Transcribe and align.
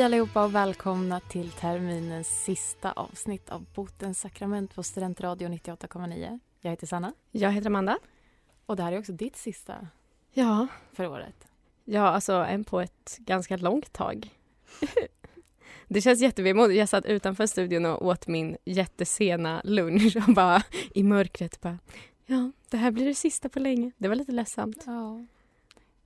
Hej 0.00 0.04
allihopa 0.04 0.44
och 0.44 0.54
välkomna 0.54 1.20
till 1.20 1.50
terminens 1.50 2.44
sista 2.44 2.92
avsnitt 2.92 3.50
av 3.50 3.66
Botens 3.74 4.20
sakrament 4.20 4.74
på 4.74 4.82
Studentradio 4.82 5.48
98,9. 5.48 6.40
Jag 6.60 6.70
heter 6.70 6.86
Sanna 6.86 7.12
Jag 7.30 7.52
heter 7.52 7.66
Amanda. 7.66 7.98
och 8.66 8.76
det 8.76 8.82
här 8.82 8.92
är 8.92 8.98
också 8.98 9.12
ditt 9.12 9.36
sista 9.36 9.86
Ja. 10.32 10.66
för 10.92 11.06
året. 11.06 11.46
Ja, 11.84 12.08
alltså 12.08 12.32
en 12.32 12.64
på 12.64 12.80
ett 12.80 13.16
ganska 13.18 13.56
långt 13.56 13.92
tag. 13.92 14.28
Det 15.88 16.00
känns 16.00 16.20
jättevemodigt. 16.20 16.78
Jag 16.78 16.88
satt 16.88 17.06
utanför 17.06 17.46
studion 17.46 17.86
och 17.86 18.06
åt 18.06 18.26
min 18.26 18.56
jättesena 18.64 19.60
lunch 19.64 20.16
och 20.28 20.34
bara 20.34 20.62
i 20.94 21.02
mörkret 21.02 21.60
bara 21.60 21.78
Ja, 22.26 22.52
det 22.70 22.76
här 22.76 22.90
blir 22.90 23.06
det 23.06 23.14
sista 23.14 23.48
på 23.48 23.58
länge. 23.58 23.92
Det 23.96 24.08
var 24.08 24.14
lite 24.14 24.32
ledsamt. 24.32 24.82
Ja. 24.86 25.26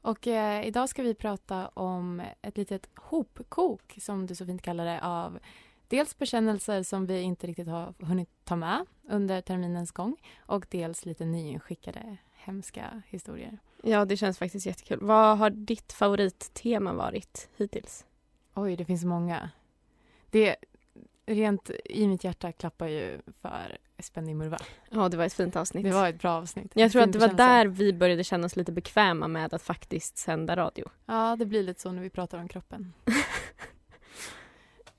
Och 0.04 0.26
eh, 0.26 0.66
idag 0.66 0.88
ska 0.88 1.02
vi 1.02 1.14
prata 1.14 1.68
om 1.68 2.22
ett 2.42 2.56
litet 2.56 2.88
hopkok 2.96 3.98
som 4.00 4.26
du 4.26 4.34
så 4.34 4.46
fint 4.46 4.62
kallar 4.62 4.84
det 4.84 5.00
av 5.00 5.38
dels 5.88 6.18
bekännelser 6.18 6.82
som 6.82 7.06
vi 7.06 7.20
inte 7.20 7.46
riktigt 7.46 7.68
har 7.68 7.94
hunnit 7.98 8.28
ta 8.44 8.56
med 8.56 8.86
under 9.08 9.40
terminens 9.40 9.92
gång 9.92 10.16
och 10.38 10.66
dels 10.70 11.06
lite 11.06 11.24
nyinskickade 11.24 12.16
hemska 12.32 13.02
historier. 13.06 13.58
Ja, 13.82 14.04
det 14.04 14.16
känns 14.16 14.38
faktiskt 14.38 14.66
jättekul. 14.66 14.98
Vad 15.00 15.38
har 15.38 15.50
ditt 15.50 15.92
favorittema 15.92 16.92
varit 16.92 17.48
hittills? 17.56 18.06
Oj, 18.54 18.76
det 18.76 18.84
finns 18.84 19.04
många. 19.04 19.50
Det 20.30 20.56
rent 21.26 21.70
i 21.84 22.08
mitt 22.08 22.24
hjärta 22.24 22.52
klappar 22.52 22.86
ju 22.86 23.20
för 23.42 23.78
Spänning 23.98 24.38
Murva. 24.38 24.58
Ja, 24.90 25.08
det 25.08 25.16
var 25.16 25.24
ett 25.24 25.32
fint 25.34 25.56
avsnitt. 25.56 25.84
Det 25.84 25.92
var 25.92 26.08
ett 26.08 26.20
bra 26.20 26.32
avsnitt. 26.32 26.72
Jag 26.74 26.92
tror 26.92 27.02
att 27.02 27.12
det 27.12 27.18
var 27.18 27.28
där 27.28 27.66
vi 27.66 27.92
började 27.92 28.24
känna 28.24 28.46
oss 28.46 28.56
lite 28.56 28.72
bekväma 28.72 29.28
med 29.28 29.54
att 29.54 29.62
faktiskt 29.62 30.18
sända 30.18 30.56
radio. 30.56 30.88
Ja, 31.06 31.36
det 31.38 31.46
blir 31.46 31.62
lite 31.62 31.80
så 31.80 31.92
när 31.92 32.02
vi 32.02 32.10
pratar 32.10 32.38
om 32.38 32.48
kroppen. 32.48 32.92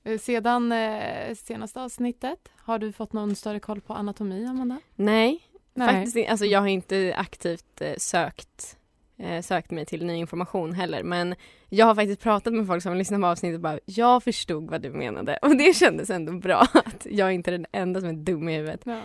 Eh, 0.04 0.18
Sedan 0.18 0.72
eh, 0.72 1.34
senaste 1.34 1.80
avsnittet, 1.82 2.48
har 2.56 2.78
du 2.78 2.92
fått 2.92 3.12
någon 3.12 3.34
större 3.34 3.60
koll 3.60 3.80
på 3.80 3.92
anatomi, 3.94 4.46
Amanda? 4.46 4.80
Nej, 4.94 5.40
Faktiskt 5.78 6.16
inte. 6.16 6.30
Alltså 6.30 6.46
jag 6.46 6.60
har 6.60 6.66
inte 6.66 7.14
aktivt 7.16 7.80
eh, 7.80 7.94
sökt, 7.98 8.76
eh, 9.18 9.42
sökt 9.42 9.70
mig 9.70 9.86
till 9.86 10.06
ny 10.06 10.14
information 10.14 10.72
heller. 10.72 11.02
Men 11.02 11.34
jag 11.68 11.86
har 11.86 11.94
faktiskt 11.94 12.20
pratat 12.20 12.52
med 12.52 12.66
folk 12.66 12.82
som 12.82 12.96
lyssnar 12.96 13.18
på 13.18 13.26
avsnittet 13.26 13.54
och 13.54 13.60
bara 13.60 13.78
jag 13.84 14.22
förstod 14.22 14.70
vad 14.70 14.82
du 14.82 14.90
menade. 14.90 15.38
Och 15.42 15.56
det 15.56 15.76
kändes 15.76 16.10
ändå 16.10 16.32
bra 16.32 16.60
att 16.74 17.06
jag 17.10 17.32
inte 17.32 17.50
är 17.50 17.52
den 17.52 17.66
enda 17.72 18.00
som 18.00 18.08
är 18.08 18.12
dum 18.12 18.48
i 18.48 18.56
huvudet. 18.56 18.80
Ja, 18.84 19.00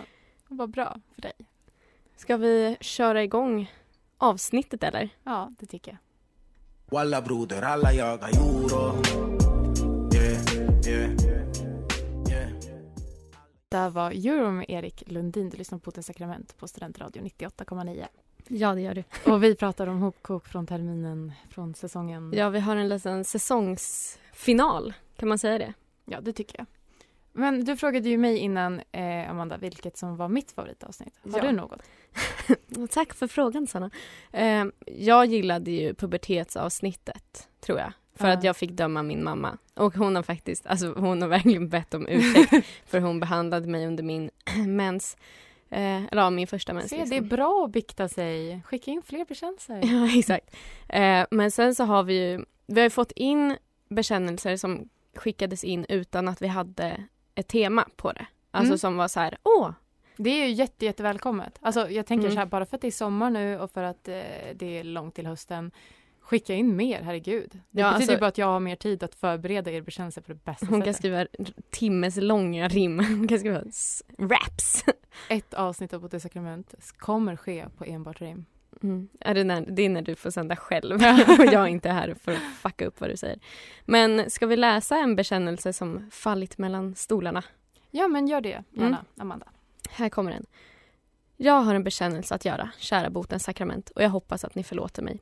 vad 0.48 0.70
bra 0.70 0.96
för 1.14 1.22
dig. 1.22 1.32
Ska 2.16 2.36
vi 2.36 2.76
köra 2.80 3.22
igång 3.22 3.70
avsnittet 4.18 4.82
eller? 4.82 5.08
Ja, 5.24 5.50
det 5.58 5.66
tycker 5.66 5.90
jag. 5.90 5.98
Walla 6.98 7.22
broder, 7.22 7.62
alla 7.62 7.92
jagar 7.92 8.28
euro 8.28 9.02
yeah, 10.14 10.86
yeah, 10.86 11.10
yeah. 12.28 12.50
Där 13.72 13.90
var 13.90 14.10
Euro 14.10 14.50
med 14.50 14.66
Erik 14.68 15.02
Lundin. 15.06 15.50
Du 15.50 15.56
lyssnar 15.56 15.78
på 15.78 15.82
Potens 15.82 16.06
sakrament 16.06 16.56
på 16.56 16.68
Studentradio 16.68 17.22
98,9. 17.22 18.06
Ja, 18.48 18.74
det 18.74 18.80
gör 18.80 18.94
du. 18.94 19.04
Och 19.32 19.42
vi 19.42 19.54
pratar 19.54 19.86
om 19.86 20.00
hopkok 20.00 20.46
från 20.46 20.66
terminen, 20.66 21.32
från 21.50 21.74
säsongen. 21.74 22.32
Ja, 22.36 22.48
vi 22.48 22.60
har 22.60 22.76
en 22.76 22.88
liten 22.88 23.24
säsongsfinal. 23.24 24.94
Kan 25.16 25.28
man 25.28 25.38
säga 25.38 25.58
det? 25.58 25.72
Ja, 26.04 26.20
det 26.20 26.32
tycker 26.32 26.58
jag. 26.58 26.66
Men 27.32 27.64
du 27.64 27.76
frågade 27.76 28.08
ju 28.08 28.16
mig 28.18 28.36
innan, 28.38 28.80
eh, 28.92 29.30
Amanda, 29.30 29.56
vilket 29.56 29.96
som 29.96 30.16
var 30.16 30.28
mitt 30.28 30.52
favoritavsnitt. 30.52 31.14
Har 31.32 31.38
Ja. 31.38 31.44
du 31.46 31.52
något? 31.52 31.80
Tack 32.90 33.14
för 33.14 33.26
frågan 33.26 33.66
Sanna. 33.66 33.90
Eh, 34.32 34.64
jag 34.86 35.26
gillade 35.26 35.70
ju 35.70 35.94
pubertetsavsnittet, 35.94 37.48
tror 37.60 37.78
jag. 37.78 37.92
För 38.14 38.28
Ja. 38.28 38.34
att 38.34 38.44
jag 38.44 38.56
fick 38.56 38.70
döma 38.70 39.02
min 39.02 39.24
mamma. 39.24 39.58
Och 39.74 39.94
hon 39.96 40.16
har 40.16 40.22
faktiskt, 40.22 40.66
alltså 40.66 40.92
hon 40.96 41.22
har 41.22 41.28
verkligen 41.28 41.68
bett 41.68 41.94
om 41.94 42.06
ursäkt. 42.08 42.66
för 42.86 43.00
hon 43.00 43.20
behandlade 43.20 43.68
mig 43.68 43.86
under 43.86 44.02
min 44.02 44.30
mens, 44.66 45.16
eh, 45.72 46.04
eller 46.04 46.22
ja, 46.22 46.30
min 46.30 46.46
första 46.46 46.72
mens. 46.72 46.90
Se, 46.90 46.96
liksom. 46.96 47.10
det 47.10 47.16
är 47.16 47.28
bra 47.36 47.64
att 47.64 47.70
bikta 47.72 48.08
sig. 48.08 48.62
Skicka 48.64 48.90
in 48.90 49.02
fler 49.02 49.24
bekännelser. 49.24 49.80
Ja, 49.92 50.18
exakt. 50.18 50.56
Eh, 50.88 51.26
men 51.30 51.50
sen 51.50 51.74
så 51.74 51.84
har 51.84 52.02
vi 52.02 52.14
ju, 52.30 52.44
vi 52.66 52.80
har 52.80 52.88
fått 52.88 53.12
in 53.12 53.56
bekännelser 53.88 54.56
som 54.56 54.88
skickades 55.14 55.64
in 55.64 55.86
utan 55.88 56.28
att 56.28 56.42
vi 56.42 56.46
hade 56.46 57.04
ett 57.34 57.48
tema 57.48 57.88
på 57.96 58.12
det. 58.12 58.26
Alltså 58.50 58.70
Mm. 58.70 58.78
som 58.78 58.96
var 58.96 59.08
så 59.08 59.20
här, 59.20 59.38
åh, 59.42 59.70
Det 60.16 60.30
är 60.30 60.46
ju 60.46 60.52
jätte, 60.52 60.84
jättevälkommet. 60.84 61.58
Alltså, 61.62 61.90
jag 61.90 62.06
tänker 62.06 62.24
Mm. 62.24 62.32
så 62.34 62.38
här, 62.38 62.46
bara 62.46 62.66
för 62.66 62.76
att 62.76 62.80
det 62.80 62.86
är 62.86 62.90
sommar 62.90 63.30
nu 63.30 63.58
och 63.60 63.70
för 63.70 63.82
att 63.82 64.08
eh, 64.08 64.14
det 64.54 64.78
är 64.78 64.84
långt 64.84 65.14
till 65.14 65.26
hösten. 65.26 65.70
Skicka 66.32 66.54
in 66.54 66.76
mer, 66.76 67.02
herregud. 67.02 67.50
Det 67.52 67.80
Ja, 67.80 67.92
betyder 67.92 67.94
alltså- 68.12 68.20
bara 68.20 68.26
att 68.26 68.38
jag 68.38 68.46
har 68.46 68.60
mer 68.60 68.76
tid 68.76 69.02
att 69.02 69.14
förbereda 69.14 69.70
er 69.70 69.80
bekännelser 69.80 70.20
på 70.22 70.32
det 70.32 70.44
bästa 70.44 70.66
hon 70.66 70.80
kan 70.82 70.94
sättet. 70.94 70.96
skriva 70.96 71.26
timmes 71.70 72.16
långa 72.16 72.68
rim. 72.68 72.98
Hon 73.18 73.28
kan 73.28 73.38
skriva 73.38 73.62
raps. 74.18 74.84
Ett 75.28 75.54
avsnitt 75.54 75.92
av 75.92 76.00
På 76.00 76.08
det 76.08 76.20
sakrament 76.20 76.74
kommer 76.98 77.36
ske 77.36 77.66
på 77.78 77.84
enbart 77.84 78.20
rim. 78.20 78.44
Mm. 78.82 79.08
Är 79.20 79.34
det, 79.34 79.44
när, 79.44 79.60
det 79.60 79.82
är 79.82 79.88
när 79.88 80.02
du 80.02 80.14
får 80.14 80.30
sända 80.30 80.56
själv 80.56 80.94
och 81.38 81.44
jag 81.52 81.68
inte 81.68 81.88
är 81.88 81.92
här 81.94 82.14
för 82.22 82.32
att 82.32 82.38
fucka 82.62 82.86
upp 82.86 83.00
vad 83.00 83.10
du 83.10 83.16
säger. 83.16 83.38
Men 83.84 84.30
ska 84.30 84.46
vi 84.46 84.56
läsa 84.56 84.96
en 84.96 85.16
bekännelse 85.16 85.72
som 85.72 86.10
fallit 86.10 86.58
mellan 86.58 86.94
stolarna? 86.94 87.42
Ja, 87.90 88.08
men 88.08 88.26
gör 88.28 88.40
det 88.40 88.48
gärna, 88.48 88.66
Mm. 88.86 88.96
Amanda. 89.16 89.46
Här 89.90 90.08
kommer 90.08 90.30
den. 90.32 90.46
Jag 91.36 91.60
har 91.60 91.74
en 91.74 91.84
bekännelse 91.84 92.34
att 92.34 92.44
göra, 92.44 92.70
kära 92.78 93.10
botens 93.10 93.44
sakrament, 93.44 93.90
och 93.90 94.02
jag 94.02 94.08
hoppas 94.10 94.44
att 94.44 94.54
ni 94.54 94.64
förlåter 94.64 95.02
mig. 95.02 95.18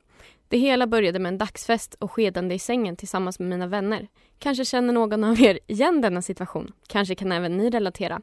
Det 0.51 0.57
hela 0.57 0.87
började 0.87 1.19
med 1.19 1.29
en 1.29 1.37
dagsfest 1.37 1.95
och 1.99 2.11
skedande 2.11 2.55
i 2.55 2.59
sängen 2.59 2.95
tillsammans 2.95 3.39
med 3.39 3.49
mina 3.49 3.67
vänner. 3.67 4.07
Kanske 4.39 4.65
känner 4.65 4.93
någon 4.93 5.23
av 5.23 5.41
er 5.41 5.59
igen 5.67 6.01
denna 6.01 6.21
situation. 6.21 6.71
Kanske 6.87 7.15
kan 7.15 7.31
även 7.31 7.57
ni 7.57 7.69
relatera. 7.69 8.21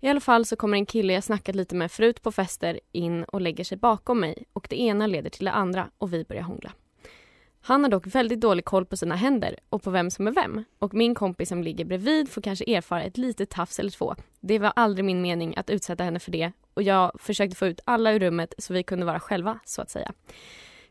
I 0.00 0.08
alla 0.08 0.20
fall 0.20 0.44
så 0.44 0.56
kommer 0.56 0.78
en 0.78 0.86
kille 0.86 1.12
jag 1.12 1.24
snackat 1.24 1.54
lite 1.54 1.74
med 1.74 1.92
förut 1.92 2.22
på 2.22 2.32
fester 2.32 2.80
in 2.92 3.24
och 3.24 3.40
lägger 3.40 3.64
sig 3.64 3.78
bakom 3.78 4.20
mig 4.20 4.44
och 4.52 4.66
det 4.70 4.80
ena 4.80 5.06
leder 5.06 5.30
till 5.30 5.44
det 5.44 5.52
andra 5.52 5.90
och 5.98 6.12
vi 6.12 6.24
börjar 6.24 6.42
hångla. 6.42 6.72
Han 7.60 7.82
har 7.82 7.90
dock 7.90 8.06
väldigt 8.06 8.40
dålig 8.40 8.64
koll 8.64 8.86
på 8.86 8.96
sina 8.96 9.16
händer 9.16 9.56
och 9.68 9.82
på 9.82 9.90
vem 9.90 10.10
som 10.10 10.26
är 10.26 10.32
vem 10.32 10.64
och 10.78 10.94
min 10.94 11.14
kompis 11.14 11.48
som 11.48 11.62
ligger 11.62 11.84
bredvid 11.84 12.28
får 12.30 12.42
kanske 12.42 12.76
erfara 12.76 13.02
ett 13.02 13.18
litet 13.18 13.50
tafs 13.50 13.78
eller 13.78 13.90
två. 13.90 14.14
Det 14.40 14.58
var 14.58 14.72
aldrig 14.76 15.04
min 15.04 15.22
mening 15.22 15.56
att 15.56 15.70
utsätta 15.70 16.04
henne 16.04 16.20
för 16.20 16.30
det 16.32 16.52
och 16.74 16.82
jag 16.82 17.12
försökte 17.18 17.56
få 17.56 17.66
ut 17.66 17.80
alla 17.84 18.12
ur 18.12 18.20
rummet 18.20 18.54
så 18.58 18.74
vi 18.74 18.82
kunde 18.82 19.06
vara 19.06 19.20
själva, 19.20 19.58
så 19.64 19.82
att 19.82 19.90
säga. 19.90 20.12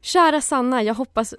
Kära 0.05 0.41
Sanna, 0.41 0.83
jag 0.83 0.93
hoppas... 0.93 1.33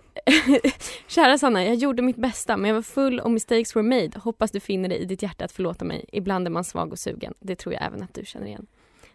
Kära 1.06 1.38
Sanna, 1.38 1.64
jag 1.64 1.74
gjorde 1.74 2.02
mitt 2.02 2.16
bästa 2.16 2.56
men 2.56 2.68
jag 2.68 2.74
var 2.74 2.82
full 2.82 3.20
och 3.20 3.30
mistakes 3.30 3.76
were 3.76 3.82
made. 3.82 4.10
Hoppas 4.18 4.50
du 4.50 4.60
finner 4.60 4.88
det 4.88 4.96
i 4.96 5.04
ditt 5.04 5.22
hjärta 5.22 5.44
att 5.44 5.52
förlåta 5.52 5.84
mig. 5.84 6.04
Ibland 6.12 6.46
är 6.46 6.50
man 6.50 6.64
svag 6.64 6.92
och 6.92 6.98
sugen. 6.98 7.34
Det 7.40 7.56
tror 7.56 7.74
jag 7.74 7.82
även 7.84 8.02
att 8.02 8.14
du 8.14 8.24
känner 8.24 8.46
igen. 8.46 8.66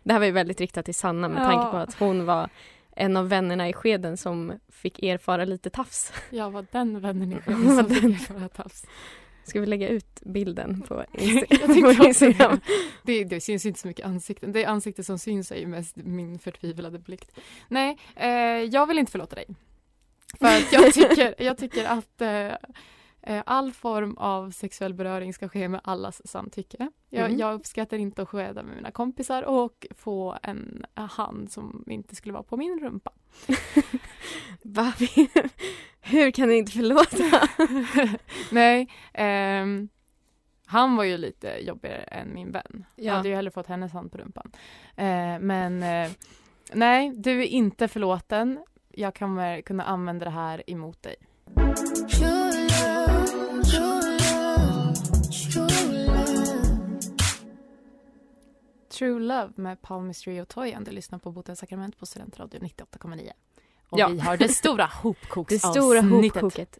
Det 0.03 0.13
här 0.13 0.19
var 0.19 0.25
ju 0.25 0.31
väldigt 0.31 0.61
riktat 0.61 0.85
till 0.85 0.95
Sanna 0.95 1.29
med 1.29 1.43
Ja. 1.43 1.49
tanke 1.51 1.71
på 1.71 1.77
att 1.77 1.93
hon 1.93 2.25
var 2.25 2.49
en 2.95 3.17
av 3.17 3.29
vännerna 3.29 3.69
i 3.69 3.73
skeden 3.73 4.17
som 4.17 4.53
fick 4.69 5.03
erfara 5.03 5.45
lite 5.45 5.69
tafs. 5.69 6.13
Jag 6.29 6.51
var 6.51 6.65
den 6.71 6.99
vännen 6.99 7.33
i 7.33 7.35
skeden 7.45 7.77
som 7.77 7.89
fick 7.89 8.03
erfara 8.03 8.47
tafs. 8.49 8.85
Ska 9.43 9.59
vi 9.59 9.65
lägga 9.65 9.87
ut 9.87 10.21
bilden 10.21 10.81
på, 10.81 11.05
tycker 11.13 11.97
på 11.97 12.03
Instagram? 12.03 12.59
det. 13.03 13.23
det. 13.23 13.41
Syns 13.41 13.65
inte 13.65 13.79
så 13.79 13.87
mycket 13.87 14.05
ansikten. 14.05 14.51
Det 14.51 14.65
ansikte 14.65 15.03
som 15.03 15.19
syns 15.19 15.51
är 15.51 15.55
ju 15.55 15.67
mest 15.67 15.95
min 15.95 16.39
förtvivlade 16.39 16.99
blick. 16.99 17.27
Nej, 17.67 17.97
eh, 18.15 18.29
jag 18.63 18.87
vill 18.87 18.99
inte 18.99 19.11
förlåta 19.11 19.35
dig. 19.35 19.45
För 20.39 20.47
att 20.47 20.73
jag 20.73 20.93
tycker, 20.93 21.35
jag 21.37 21.57
tycker 21.57 21.85
att 21.85 22.21
eh, 22.21 22.51
all 23.45 23.71
form 23.71 24.17
av 24.17 24.51
sexuell 24.51 24.93
beröring 24.93 25.33
ska 25.33 25.49
ske 25.49 25.67
med 25.69 25.81
allas 25.83 26.27
samtycke. 26.27 26.89
Jag, 27.09 27.25
Mm. 27.25 27.39
jag 27.39 27.53
uppskattar 27.53 27.97
inte 27.97 28.21
att 28.21 28.29
skeda 28.29 28.63
med 28.63 28.75
mina 28.75 28.91
kompisar 28.91 29.43
och 29.43 29.87
få 29.97 30.37
en 30.43 30.85
hand 30.93 31.51
som 31.51 31.83
inte 31.87 32.15
skulle 32.15 32.33
vara 32.33 32.43
på 32.43 32.57
min 32.57 32.79
rumpa. 32.79 33.11
Hur 36.01 36.31
kan 36.31 36.49
ni 36.49 36.57
inte 36.57 36.71
förlåta? 36.71 37.47
Nej, 38.51 38.89
ehm, 39.13 39.89
han 40.65 40.95
var 40.95 41.03
ju 41.03 41.17
lite 41.17 41.47
jobbigare 41.61 42.01
än 42.03 42.33
min 42.33 42.51
vän. 42.51 42.85
Jag 42.95 43.05
Ja. 43.05 43.13
hade 43.13 43.29
ju 43.29 43.35
hellre 43.35 43.51
fått 43.51 43.67
hennes 43.67 43.91
hand 43.93 44.11
på 44.11 44.17
rumpan. 44.17 44.51
Eh, 44.95 45.39
men 45.39 45.83
eh, 45.83 46.11
nej, 46.73 47.11
du 47.15 47.39
är 47.41 47.47
inte 47.47 47.87
förlåten. 47.87 48.59
Jag 48.89 49.15
kommer 49.15 49.61
kunna 49.61 49.83
använda 49.83 50.25
det 50.25 50.31
här 50.31 50.63
emot 50.67 51.01
dig. 51.03 51.15
True 58.91 59.19
Love 59.19 59.51
med 59.55 59.81
Paul 59.81 60.03
Mystery 60.03 60.39
och 60.41 60.47
Toyan. 60.47 60.83
Du 60.83 60.91
lyssnar 60.91 61.19
på 61.19 61.31
Botens 61.31 61.59
sakrament 61.59 61.99
på 61.99 62.05
Studentradio 62.05 62.59
98,9. 62.59 63.31
Och 63.89 63.99
Ja. 63.99 64.07
vi 64.07 64.19
har 64.19 64.37
det 64.37 64.49
stora 64.49 64.83
Det 64.87 64.91
hopkoksavsnittet. 64.93 65.71
stora 65.83 66.01
hopkoket. 66.01 66.79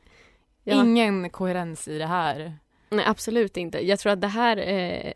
Ja. 0.63 0.83
Ingen 0.83 1.29
koherens 1.29 1.87
i 1.87 1.97
det 1.97 2.05
här. 2.05 2.57
Nej, 2.89 3.05
absolut 3.07 3.57
inte. 3.57 3.87
Jag 3.87 3.99
tror 3.99 4.11
att 4.13 4.21
det 4.21 4.27
här, 4.27 4.57
eh, 4.57 5.13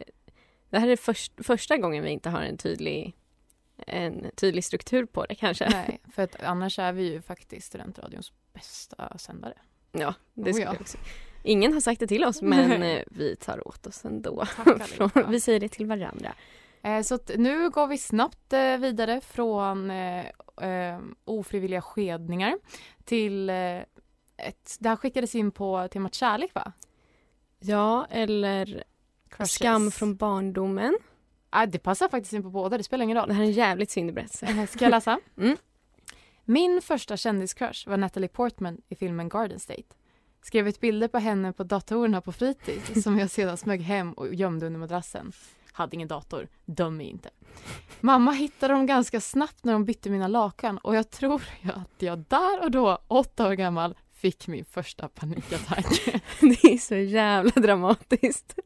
det 0.69 0.79
här 0.79 0.87
är 0.87 0.95
först, 0.95 1.31
första 1.45 1.77
gången 1.77 2.03
vi 2.03 2.09
inte 2.09 2.29
har 2.29 2.41
en 2.41 2.57
tydlig, 2.57 3.15
en 3.87 4.31
tydlig 4.35 4.63
struktur 4.63 5.05
på 5.05 5.25
det 5.25 5.35
kanske. 5.35 5.69
Nej, 5.69 5.99
för 6.13 6.23
att 6.23 6.43
annars 6.43 6.79
är 6.79 6.93
vi 6.93 7.03
ju 7.13 7.21
faktiskt 7.21 7.67
Studentradions 7.67 8.31
bästa 8.53 9.17
sändare. 9.17 9.53
Ja, 9.91 10.13
det 10.33 10.41
Oh, 10.41 10.53
skulle 10.53 10.65
ja. 10.65 10.73
jag 10.73 10.81
också. 10.81 10.97
Ingen 11.43 11.73
har 11.73 11.79
sagt 11.81 11.99
det 11.99 12.07
till 12.07 12.23
oss 12.25 12.41
men 12.41 12.83
eh, 12.83 13.01
vi 13.11 13.35
tar 13.35 13.67
åt 13.67 13.87
oss 13.87 14.05
ändå. 14.05 14.45
Tack 14.55 15.27
vi 15.29 15.39
säger 15.39 15.59
det 15.59 15.69
till 15.69 15.85
varandra. 15.85 16.33
Eh, 16.85 17.01
Så 17.01 17.19
nu 17.37 17.69
går 17.69 17.87
vi 17.87 17.97
snabbt 17.97 18.53
eh, 18.53 18.77
vidare 18.77 19.21
från 19.21 19.91
eh, 19.91 20.99
ofrivilliga 21.25 21.81
skedningar 21.81 22.57
till 23.03 23.49
ett, 23.49 24.77
det 24.79 24.89
här 24.89 24.95
skickades 24.95 25.35
in 25.35 25.51
på 25.51 25.87
temat 25.91 26.13
kärlek 26.13 26.53
va? 26.55 26.71
Ja, 27.59 28.07
eller 28.09 28.83
Crushes. 29.29 29.51
skam 29.51 29.91
från 29.91 30.15
barndomen. 30.15 30.97
Ah, 31.49 31.65
det 31.65 31.79
passar 31.79 32.09
faktiskt 32.09 32.33
in 32.33 32.43
på 32.43 32.49
båda, 32.49 32.77
det 32.77 32.83
spelar 32.83 33.03
ingen 33.03 33.17
roll. 33.17 33.27
Det 33.27 33.33
här 33.33 33.41
är 33.43 33.47
en 33.47 33.51
jävligt 33.51 33.91
synlig 33.91 34.15
berättelse. 34.15 34.67
Ska 34.67 34.85
jag 34.85 34.91
läsa? 34.91 35.19
Mm. 35.37 35.57
Min 36.47 36.81
första 36.81 37.17
kändiscrush 37.17 37.89
var 37.89 37.97
Natalie 37.97 38.27
Portman 38.29 38.81
i 38.89 38.95
filmen 38.95 39.29
Garden 39.29 39.59
State. 39.59 39.83
Skrev 40.41 40.67
ut 40.67 40.79
bilder 40.79 41.07
på 41.07 41.17
henne 41.17 41.53
på 41.53 41.63
datorerna 41.63 42.21
på 42.21 42.31
fritids 42.31 43.03
som 43.03 43.19
jag 43.19 43.29
sedan 43.29 43.57
smög 43.57 43.81
hem 43.81 44.13
och 44.13 44.33
gömde 44.35 44.65
under 44.65 44.79
madrassen. 44.79 45.31
Hade 45.75 45.95
ingen 45.95 46.07
dator, 46.07 46.47
döm 46.65 46.97
mig 46.97 47.07
inte. 47.07 47.29
Mamma 48.01 48.31
hittade 48.31 48.73
dem 48.73 48.85
ganska 48.85 49.21
snabbt 49.21 49.63
när 49.63 49.73
de 49.73 49.85
bytte 49.85 50.09
mina 50.09 50.27
lakan 50.27 50.77
och 50.77 50.95
jag 50.95 51.09
tror 51.09 51.43
att 51.63 52.01
jag 52.01 52.23
där 52.27 52.63
och 52.63 52.71
då, 52.71 52.97
åtta 53.07 53.47
år 53.47 53.53
gammal, 53.53 53.95
fick 54.13 54.47
min 54.47 54.65
första 54.65 55.07
panikattack. 55.07 55.85
Det 56.39 56.63
är 56.63 56.77
så 56.77 56.95
jävla 56.95 57.51
dramatiskt. 57.51 58.59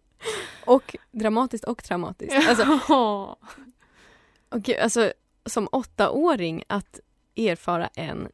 Och 0.65 0.95
dramatiskt 1.11 1.63
och 1.63 1.83
traumatiskt. 1.83 2.49
Alltså, 2.49 2.79
och 4.49 4.61
gud, 4.61 4.77
alltså 4.77 5.13
som 5.45 5.69
åttaåring 5.71 6.63
att 6.67 6.99
erfara 7.35 7.87
en 7.87 8.27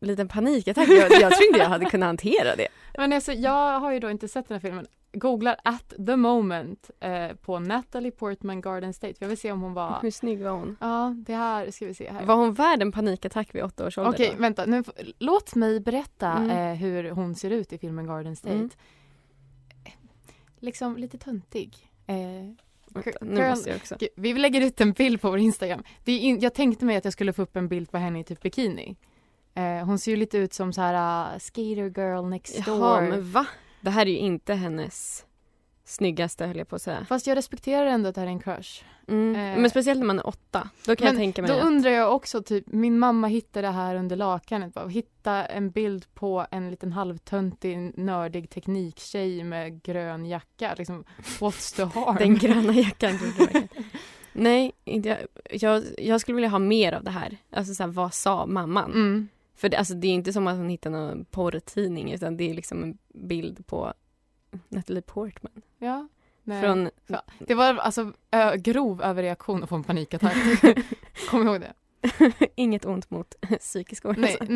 liten 0.00 0.28
panikattack. 0.28 0.88
Jag, 0.88 1.12
jag 1.12 1.32
tror 1.32 1.46
inte 1.46 1.58
jag 1.58 1.68
hade 1.68 1.90
kunnat 1.90 2.06
hantera 2.06 2.56
det. 2.56 2.68
Men 2.98 3.12
alltså, 3.12 3.32
jag 3.32 3.80
har 3.80 3.92
ju 3.92 3.98
då 3.98 4.10
inte 4.10 4.28
sett 4.28 4.48
den 4.48 4.54
här 4.54 4.60
filmen. 4.60 4.86
Googlar 5.12 5.56
at 5.64 5.92
the 6.06 6.16
moment 6.16 6.90
eh, 7.00 7.32
på 7.34 7.58
Natalie 7.58 8.10
Portman 8.10 8.60
Garden 8.60 8.92
State. 8.92 9.14
Jag 9.18 9.28
vill 9.28 9.38
se 9.38 9.52
om 9.52 9.60
hon 9.60 9.74
var... 9.74 9.98
Hur 10.02 10.10
snygg 10.10 10.42
var 10.42 10.50
hon? 10.50 10.76
Ja, 10.80 11.14
det 11.26 11.34
här 11.34 11.70
ska 11.70 11.86
vi 11.86 11.94
se 11.94 12.10
här. 12.12 12.24
Var 12.26 12.34
hon 12.34 12.54
värd 12.54 12.82
en 12.82 12.92
panikattack 12.92 13.54
vid 13.54 13.62
åtta 13.62 13.86
års 13.86 13.98
ålder? 13.98 14.12
Okej, 14.12 14.32
då? 14.36 14.42
vänta. 14.42 14.66
Nu, 14.66 14.84
låt 15.18 15.54
mig 15.54 15.80
berätta 15.80 16.32
Mm. 16.32 16.50
eh, 16.50 16.74
hur 16.78 17.10
hon 17.10 17.34
ser 17.34 17.50
ut 17.50 17.72
i 17.72 17.78
filmen 17.78 18.06
Garden 18.06 18.36
State. 18.36 18.54
Mm. 18.54 18.70
Liksom 20.58 20.96
lite 20.96 21.18
töntig. 21.18 21.76
Eh, 22.06 22.16
Vänta, 22.94 23.10
nu 23.20 23.48
måste 23.50 23.70
jag 23.70 23.76
också. 23.76 23.96
vi 24.16 24.34
lägger 24.34 24.60
ut 24.60 24.80
en 24.80 24.92
bild 24.92 25.20
på 25.20 25.30
vår 25.30 25.38
Instagram. 25.38 25.82
In, 26.04 26.40
jag 26.40 26.54
tänkte 26.54 26.84
mig 26.84 26.96
att 26.96 27.04
jag 27.04 27.12
skulle 27.12 27.32
få 27.32 27.42
upp 27.42 27.56
en 27.56 27.68
bild 27.68 27.90
på 27.90 27.98
henne 27.98 28.20
i 28.20 28.24
typ 28.24 28.42
bikini. 28.42 28.96
Eh, 29.54 29.84
hon 29.86 29.98
ser 29.98 30.10
ju 30.10 30.16
lite 30.16 30.38
ut 30.38 30.52
som 30.52 30.72
så 30.72 30.80
här 30.80 31.32
uh, 31.34 31.38
skater 31.38 32.00
girl 32.00 32.24
next 32.28 32.64
door. 32.66 32.78
Jaha, 32.78 33.00
men 33.00 33.30
va? 33.30 33.46
Det 33.80 33.90
här 33.90 34.06
är 34.06 34.10
ju 34.10 34.18
inte 34.18 34.54
hennes 34.54 35.24
snyggaste 35.84 36.46
höll 36.46 36.58
jag 36.58 36.68
på 36.68 36.76
att 36.76 36.82
säga. 36.82 37.04
Fast 37.08 37.26
jag 37.26 37.36
respekterar 37.36 37.86
ändå 37.86 38.08
att 38.08 38.14
det 38.14 38.20
här 38.20 38.28
är 38.28 38.32
en 38.32 38.40
crush. 38.40 38.84
Mm. 39.08 39.30
Eh, 39.36 39.60
Men 39.60 39.70
speciellt 39.70 40.00
när 40.00 40.06
man 40.06 40.18
är 40.18 40.26
åtta. 40.26 40.68
Då 40.86 40.96
kan 40.96 41.04
Men 41.04 41.14
jag 41.14 41.20
tänka 41.20 41.42
mig 41.42 41.50
Då 41.50 41.56
att... 41.56 41.64
undrar 41.64 41.90
jag 41.90 42.14
också, 42.14 42.42
typ, 42.42 42.64
min 42.66 42.98
mamma 42.98 43.26
hittade 43.26 43.66
det 43.66 43.72
här 43.72 43.94
under 43.94 44.16
lakanet. 44.16 44.74
Bara, 44.74 44.88
hitta 44.88 45.44
en 45.44 45.70
bild 45.70 46.14
på 46.14 46.46
en 46.50 46.70
liten 46.70 46.92
halvtöntig, 46.92 47.98
nördig 47.98 48.50
tekniktjej 48.50 49.44
med 49.44 49.82
grön 49.82 50.26
jacka. 50.26 50.74
Liksom, 50.78 51.04
what's 51.38 51.76
the 51.76 52.00
harm? 52.00 52.16
Den 52.16 52.38
gröna 52.38 52.72
jackan. 52.72 53.18
Nej, 54.32 54.72
jag, 54.84 55.18
jag, 55.50 55.84
jag 55.98 56.20
skulle 56.20 56.34
vilja 56.34 56.48
ha 56.48 56.58
mer 56.58 56.92
av 56.92 57.04
det 57.04 57.10
här. 57.10 57.36
Alltså 57.52 57.74
så 57.74 57.82
här, 57.82 57.90
vad 57.90 58.14
sa 58.14 58.46
mamman? 58.46 58.90
Mm. 58.90 59.28
För 59.60 59.68
det, 59.68 59.76
alltså, 59.76 59.94
det 59.94 60.08
är 60.08 60.12
inte 60.12 60.32
som 60.32 60.46
att 60.46 60.56
hon 60.56 60.68
hittar 60.68 60.90
någon 60.90 61.24
porrtidning 61.24 62.12
utan 62.12 62.36
det 62.36 62.50
är 62.50 62.54
liksom 62.54 62.82
en 62.82 62.98
bild 63.14 63.66
på 63.66 63.94
Natalie 64.68 65.02
Portman. 65.02 65.62
Ja. 65.78 66.08
Nej. 66.44 66.62
Från... 66.62 66.90
Ja, 67.06 67.22
Det 67.38 67.54
var 67.54 67.74
alltså 67.74 68.12
ö, 68.30 68.56
grov 68.56 69.02
överreaktion 69.02 69.62
att 69.62 69.68
få 69.68 69.74
en 69.74 69.84
panikattack. 69.84 70.36
Kom 71.30 71.48
ihåg 71.48 71.60
det. 71.60 71.72
Inget 72.54 72.84
ont 72.84 73.10
mot 73.10 73.34
psykisk 73.60 74.04
ohälsa. 74.04 74.46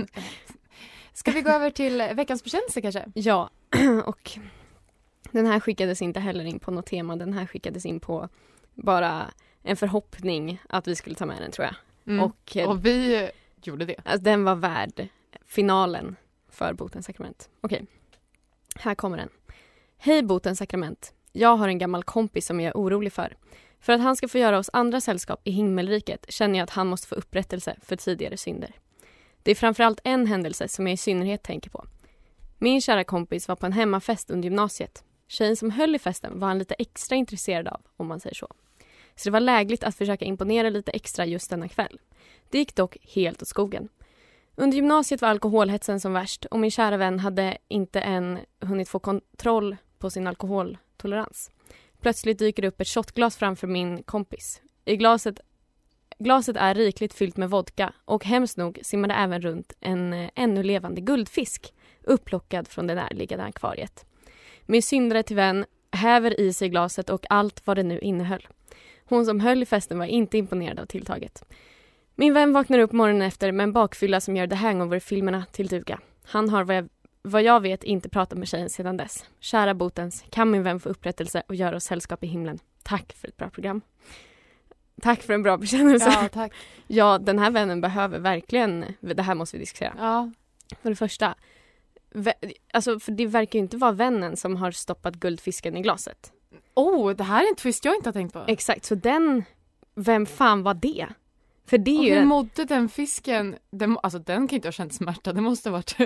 Ska 1.12 1.31
vi 1.31 1.43
gå 1.43 1.50
över 1.50 1.71
till 1.71 1.99
veckans 2.15 2.45
bekännelse 2.45 2.81
kanske? 2.81 3.05
Ja, 3.15 3.50
och 4.07 4.39
den 5.31 5.47
här 5.47 5.61
skickades 5.61 6.03
inte 6.03 6.21
heller 6.21 6.45
in 6.45 6.59
på 6.59 6.71
något 6.71 6.87
tema. 6.87 7.17
Den 7.17 7.33
här 7.33 7.47
skickades 7.47 7.87
in 7.87 8.00
på 8.00 8.29
bara 8.75 9.31
en 9.62 9.77
förhoppning 9.77 10.61
att 10.69 10.89
vi 10.89 10.97
skulle 10.97 11.17
ta 11.17 11.27
med 11.27 11.43
den 11.43 11.50
tror 11.50 11.67
jag. 11.67 11.75
Mm. 12.07 12.25
Och, 12.25 12.57
eh, 12.57 12.69
Och 12.69 12.87
vi 12.87 13.31
gjorde 13.66 13.84
det. 13.84 13.96
alltså, 14.05 14.25
den 14.25 14.44
var 14.44 14.55
värd 14.55 15.08
finalen 15.46 16.16
för 16.49 16.72
Botens 16.72 17.06
sakrament. 17.06 17.49
Okej, 17.61 17.87
här 18.76 18.94
kommer 18.94 19.16
den. 19.16 19.28
Hej 19.96 20.22
Botens 20.22 20.58
sakrament. 20.58 21.14
Jag 21.32 21.56
har 21.56 21.69
en 21.69 21.78
gammal 21.78 22.05
kompis 22.05 22.46
som 22.46 22.61
jag 22.61 22.70
är 22.70 22.75
orolig 22.75 23.12
för. 23.12 23.37
För 23.81 23.93
att 23.93 24.00
han 24.00 24.16
ska 24.16 24.28
få 24.28 24.38
göra 24.38 24.58
oss 24.58 24.70
andra 24.72 25.00
sällskap 25.00 25.40
i 25.44 25.50
himmelriket 25.50 26.26
känner 26.28 26.58
jag 26.58 26.64
att 26.64 26.70
han 26.70 26.87
måste 26.87 27.06
få 27.06 27.14
upprättelse 27.14 27.76
för 27.82 27.96
tidigare 27.96 28.37
synder. 28.37 28.72
Det 29.43 29.50
är 29.50 29.55
framförallt 29.55 30.00
en 30.05 30.26
händelse 30.26 30.69
som 30.69 30.87
jag 30.87 30.94
i 30.94 30.96
synnerhet 30.96 31.43
tänker 31.43 31.70
på. 31.70 31.84
Min 32.58 32.81
kära 32.81 33.05
kompis 33.05 33.49
var 33.49 33.56
på 33.56 33.66
en 33.66 33.72
hemmafest 33.72 34.31
under 34.31 34.49
gymnasiet. 34.49 35.05
Tjejen 35.28 35.56
som 35.56 35.70
höll 35.70 35.94
i 35.94 35.99
festen 35.99 36.40
var 36.40 36.49
han 36.49 36.58
lite 36.58 36.75
extra 36.75 37.16
intresserad 37.16 37.69
av, 37.69 37.81
om 37.96 38.06
man 38.06 38.20
säger 38.20 38.34
så. 38.34 38.49
Så 39.16 39.28
det 39.28 39.31
var 39.31 39.40
lägligt 39.40 39.84
att 39.84 39.96
försöka 39.96 40.25
imponera 40.25 40.70
lite 40.70 40.90
extra 40.90 41.26
just 41.26 41.50
denna 41.50 41.69
kväll. 41.69 42.00
Det 42.50 42.59
gick 42.59 42.75
dock 42.75 42.97
helt 43.03 43.43
åt 43.43 43.49
skogen. 43.49 43.88
Under 44.56 44.76
gymnasiet 44.76 45.23
var 45.23 45.29
alkoholhetsen 45.29 46.00
som 46.00 46.12
värst 46.12 46.44
och 46.44 46.59
min 46.59 46.71
kära 46.71 46.97
vän 46.97 47.19
hade 47.19 47.59
inte 47.69 48.00
än 48.00 48.38
hunnit 48.61 48.88
få 48.88 48.99
kontroll 48.99 49.76
på 49.99 50.11
sin 50.11 50.26
alkoholtolerans. 50.26 51.50
Plötsligt 52.00 52.38
dyker 52.38 52.62
det 52.62 52.69
upp 52.69 52.81
ett 52.81 52.88
shotglas 52.88 53.37
framför 53.37 53.66
min 53.66 54.02
kompis. 54.02 54.62
I 54.85 54.97
glaset, 54.97 55.40
glaset 56.19 56.57
är 56.57 56.75
rikligt 56.75 57.14
fyllt 57.14 57.37
med 57.37 57.50
vodka 57.50 57.93
och 58.04 58.25
hemskt 58.25 58.57
nog 58.57 58.78
simmar 58.83 59.09
det 59.09 59.14
även 59.14 59.40
runt 59.40 59.73
en 59.81 60.12
eh, 60.12 60.31
ännu 60.35 60.62
levande 60.62 61.00
guldfisk 61.00 61.75
upplockad 62.02 62.69
från 62.69 62.87
det 62.87 62.95
närliggande 62.95 63.45
akvariet. 63.45 64.07
Min 64.66 64.83
syndare 64.83 65.23
till 65.23 65.37
vän 65.37 65.64
häver 65.90 66.40
i 66.40 66.52
sig 66.52 66.69
glaset 66.69 67.11
och 67.11 67.26
allt 67.31 67.66
vad 67.66 67.76
det 67.76 67.83
nu 67.83 67.99
innehöll. 67.99 68.49
Hon 69.04 69.26
som 69.26 69.40
höll 69.40 69.62
i 69.62 69.66
festen 69.66 69.99
var 69.99 70.07
inte 70.07 70.38
imponerad 70.38 70.81
av 70.81 70.87
tilltaget. 70.87 71.45
Min 72.16 72.35
vän 72.35 72.52
vaknar 72.52 72.78
upp 72.78 72.92
morgonen 72.92 73.23
efter 73.23 73.52
med 73.52 73.64
en 73.64 73.73
bakfylla 73.73 74.21
som 74.21 74.37
gör 74.37 74.47
The 74.47 74.54
Hangover-filmerna 74.54 75.44
till 75.52 75.66
duga. 75.68 76.00
Han 76.25 76.49
har 76.49 76.64
vad 76.64 76.76
jag, 76.76 76.88
vad 77.23 77.42
jag 77.42 77.61
vet 77.61 77.85
inte 77.85 78.09
pratat 78.09 78.38
med 78.38 78.49
tjejen 78.49 78.71
sedan 78.71 78.97
dess. 78.97 79.25
Kära 79.40 79.75
Botens, 79.75 80.25
kan 80.30 80.50
min 80.50 80.62
vän 80.62 80.80
få 80.80 80.88
upprättelse 80.88 81.42
och 81.49 81.54
göra 81.54 81.76
oss 81.76 81.85
sällskap 81.85 82.25
i 82.25 82.26
himlen. 82.26 82.59
Tack 82.83 83.12
för 83.12 83.28
ett 83.28 83.37
bra 83.37 83.50
program. 83.50 83.80
Tack 85.02 85.23
för 85.23 85.33
en 85.33 85.42
bra 85.42 85.56
bekännelse. 85.56 86.11
Ja. 86.11 86.23
Ja, 86.87 87.18
tack. 87.18 87.26
den 87.26 87.38
här 87.38 87.50
vännen 87.50 87.80
behöver 87.80 88.18
verkligen, 88.18 88.85
det 89.00 89.23
här 89.23 89.35
måste 89.35 89.56
vi 89.56 89.61
diskutera. 89.61 89.94
Ja. 89.99 90.30
För 90.83 90.90
det 90.90 90.97
första, 90.97 91.35
alltså 92.73 93.00
för 93.00 93.12
det 93.12 93.26
verkar 93.26 93.59
ju 93.59 93.62
inte 93.62 93.76
vara 93.76 93.92
vännen 93.92 94.37
som 94.37 94.56
har 94.56 94.71
stoppat 94.71 95.14
guldfisken 95.14 95.76
i 95.76 95.83
glaset. 95.83 96.33
Oh, 96.75 97.11
det 97.11 97.25
här 97.25 97.44
är 97.44 97.49
en 97.49 97.56
twist 97.56 97.85
jag 97.85 97.94
inte 97.94 98.09
har 98.09 98.12
tänkt 98.12 98.33
på. 98.33 98.44
Exakt, 98.47 98.85
så 98.85 98.94
den, 98.94 99.44
vem 99.94 100.26
fan 100.26 100.62
var 100.62 100.75
det? 100.75 101.06
För 101.66 101.78
det 101.78 101.90
är 101.90 101.99
Och 101.99 102.04
ju 102.04 102.14
hur 102.14 102.25
mådde 102.25 102.64
den 102.64 102.88
fisken? 102.88 103.56
Den, 103.71 103.99
alltså 104.02 104.18
den 104.18 104.49
kan 104.49 104.56
inte 104.56 104.68
ha 104.68 104.73
känt 104.73 104.94
smärta, 104.94 105.33
det 105.33 105.40
måste 105.40 105.71
ha 105.71 105.73
varit 105.76 105.97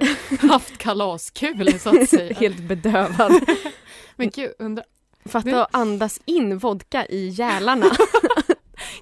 haft 0.50 0.78
kalaskul 0.78 1.80
så 1.80 2.02
att 2.02 2.08
säga. 2.08 2.34
helt 2.40 2.60
bedövad. 2.60 3.32
Men 4.16 4.30
gud, 4.30 4.52
undra, 4.58 4.82
Fatta 5.24 5.62
att 5.64 5.74
andas 5.74 6.20
in 6.24 6.58
vodka 6.58 7.06
i 7.06 7.28
gälarna. 7.28 7.86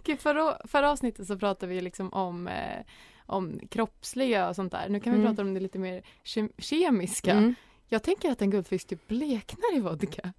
gud 0.04 0.20
förra, 0.20 0.58
förra 0.64 0.90
avsnittet 0.90 1.26
så 1.26 1.38
pratade 1.38 1.75
vi 1.75 1.80
liksom 1.80 2.12
om, 2.12 2.48
eh, 2.48 2.84
om 3.26 3.60
kroppsliga 3.70 4.48
och 4.48 4.56
sånt 4.56 4.72
där. 4.72 4.88
Nu 4.88 5.00
kan 5.00 5.12
vi 5.12 5.18
Mm. 5.18 5.30
prata 5.30 5.42
om 5.42 5.54
det 5.54 5.60
lite 5.60 5.78
mer 5.78 6.02
kem- 6.25 6.52
kemiska. 6.58 7.32
Mm. 7.32 7.54
Jag 7.88 8.02
tänker 8.02 8.30
att 8.30 8.42
en 8.42 8.50
guldfisk 8.50 8.88
typ 8.88 9.08
bleknar 9.08 9.76
i 9.76 9.80
vodka. 9.80 10.32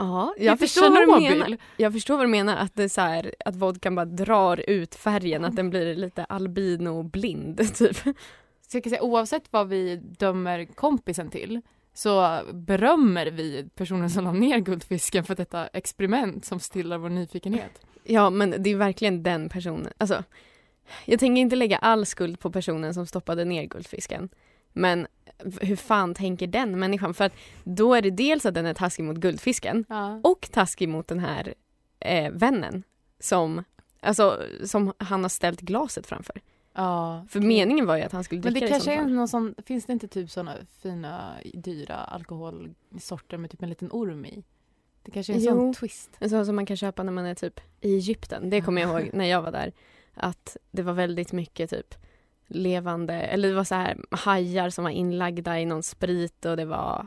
Ja, 0.00 0.34
jag, 0.38 0.58
förstår, 0.58 0.90
vad 0.90 1.20
du 1.20 1.28
menar. 1.28 1.56
Jag 1.76 1.92
förstår 1.92 2.16
vad 2.16 2.26
du 2.26 2.30
menar, 2.30 2.56
att, 2.56 2.74
det 2.74 2.88
så 2.88 3.00
här, 3.00 3.34
att 3.44 3.56
vodkan 3.56 3.94
bara 3.94 4.04
drar 4.04 4.70
ut 4.70 4.94
färgen, 4.94 5.44
att 5.44 5.50
mm. 5.50 5.56
den 5.56 5.70
blir 5.70 5.94
lite 5.94 6.24
albino-blind 6.24 7.74
typ. 7.74 7.96
Så 8.68 8.76
jag 8.76 8.82
kan 8.84 8.90
säga, 8.90 9.02
oavsett 9.02 9.44
vad 9.50 9.68
vi 9.68 9.96
dömer 9.96 10.64
kompisen 10.64 11.30
till 11.30 11.60
så 11.94 12.40
berömmer 12.52 13.26
vi 13.26 13.68
personen 13.74 14.10
som 14.10 14.24
la 14.24 14.32
ner 14.32 14.58
guldfisken 14.58 15.24
för 15.24 15.34
detta 15.34 15.66
experiment 15.66 16.44
som 16.44 16.60
stillar 16.60 16.98
vår 16.98 17.08
nyfikenhet. 17.08 17.80
Ja, 18.04 18.30
men 18.30 18.54
det 18.58 18.70
är 18.70 18.76
verkligen 18.76 19.22
den 19.22 19.48
personen. 19.48 19.92
Alltså, 19.98 20.24
jag 21.04 21.20
tänker 21.20 21.40
inte 21.40 21.56
lägga 21.56 21.78
all 21.78 22.06
skuld 22.06 22.40
på 22.40 22.50
personen 22.50 22.94
som 22.94 23.06
stoppade 23.06 23.44
ner 23.44 23.64
guldfisken. 23.64 24.28
Men 24.72 25.06
hur 25.60 25.76
fan 25.76 26.14
tänker 26.14 26.46
den 26.46 26.78
människan? 26.78 27.14
För 27.14 27.24
att 27.24 27.32
då 27.64 27.94
är 27.94 28.02
det 28.02 28.10
dels 28.10 28.46
att 28.46 28.54
den 28.54 28.66
är 28.66 28.74
taskig 28.74 29.04
mot 29.04 29.16
guldfisken 29.16 29.84
ja. 29.88 30.20
och 30.24 30.48
taskig 30.52 30.88
mot 30.88 31.08
den 31.08 31.18
här 31.18 31.54
eh, 32.00 32.32
vännen 32.32 32.82
som, 33.20 33.64
alltså, 34.00 34.42
som 34.64 34.92
han 34.98 35.22
har 35.22 35.28
ställt 35.28 35.60
glaset 35.60 36.06
framför. 36.06 36.40
Ja. 36.72 37.26
För 37.28 37.40
meningen 37.40 37.86
var 37.86 37.96
ju 37.96 38.02
att 38.02 38.12
han 38.12 38.24
skulle 38.24 38.40
dricka 38.40 38.54
det. 38.54 38.60
Men 38.60 38.68
det, 38.68 38.72
kanske 38.72 38.94
är 38.94 39.14
någon 39.14 39.28
sån, 39.28 39.54
finns 39.66 39.84
det 39.84 39.92
inte 39.92 40.08
typ 40.08 40.30
såna 40.30 40.56
fina 40.82 41.34
dyra 41.54 41.96
alkoholsorter 41.96 43.36
med 43.36 43.50
typ 43.50 43.62
en 43.62 43.68
liten 43.68 43.88
orm 43.92 44.26
i? 44.26 44.44
Det 45.02 45.10
kanske 45.10 45.32
är 45.32 45.36
en 45.36 45.42
jo. 45.42 45.50
sån 45.50 45.74
twist. 45.74 46.10
En 46.18 46.30
sån 46.30 46.46
som 46.46 46.56
man 46.56 46.66
kan 46.66 46.76
köpa 46.76 47.02
när 47.02 47.12
man 47.12 47.26
är 47.26 47.34
typ 47.34 47.60
i 47.80 47.94
Egypten. 47.94 48.50
Det 48.50 48.60
kommer 48.60 48.82
jag 48.82 48.90
ihåg 48.90 49.10
när 49.14 49.24
jag 49.24 49.42
var 49.42 49.52
där. 49.52 49.72
Att 50.14 50.56
det 50.70 50.82
var 50.82 50.92
väldigt 50.92 51.32
mycket 51.32 51.70
typ 51.70 51.94
levande, 52.50 53.14
eller 53.14 53.48
det 53.48 53.54
var 53.54 53.64
så 53.64 53.74
här 53.74 53.98
hajar 54.10 54.70
som 54.70 54.84
var 54.84 54.90
inlagda 54.90 55.60
i 55.60 55.64
någon 55.64 55.82
sprit 55.82 56.44
och 56.44 56.56
det 56.56 56.64
var 56.64 57.06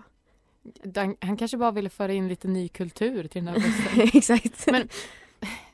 han, 0.95 1.15
han 1.19 1.37
kanske 1.37 1.57
bara 1.57 1.71
ville 1.71 1.89
föra 1.89 2.13
in 2.13 2.27
lite 2.27 2.47
ny 2.47 2.67
kultur 2.67 3.27
till 3.27 3.45
den 3.45 3.53
här 3.53 3.61
festen. 3.61 4.09
Exakt. 4.13 4.71
Men 4.71 4.89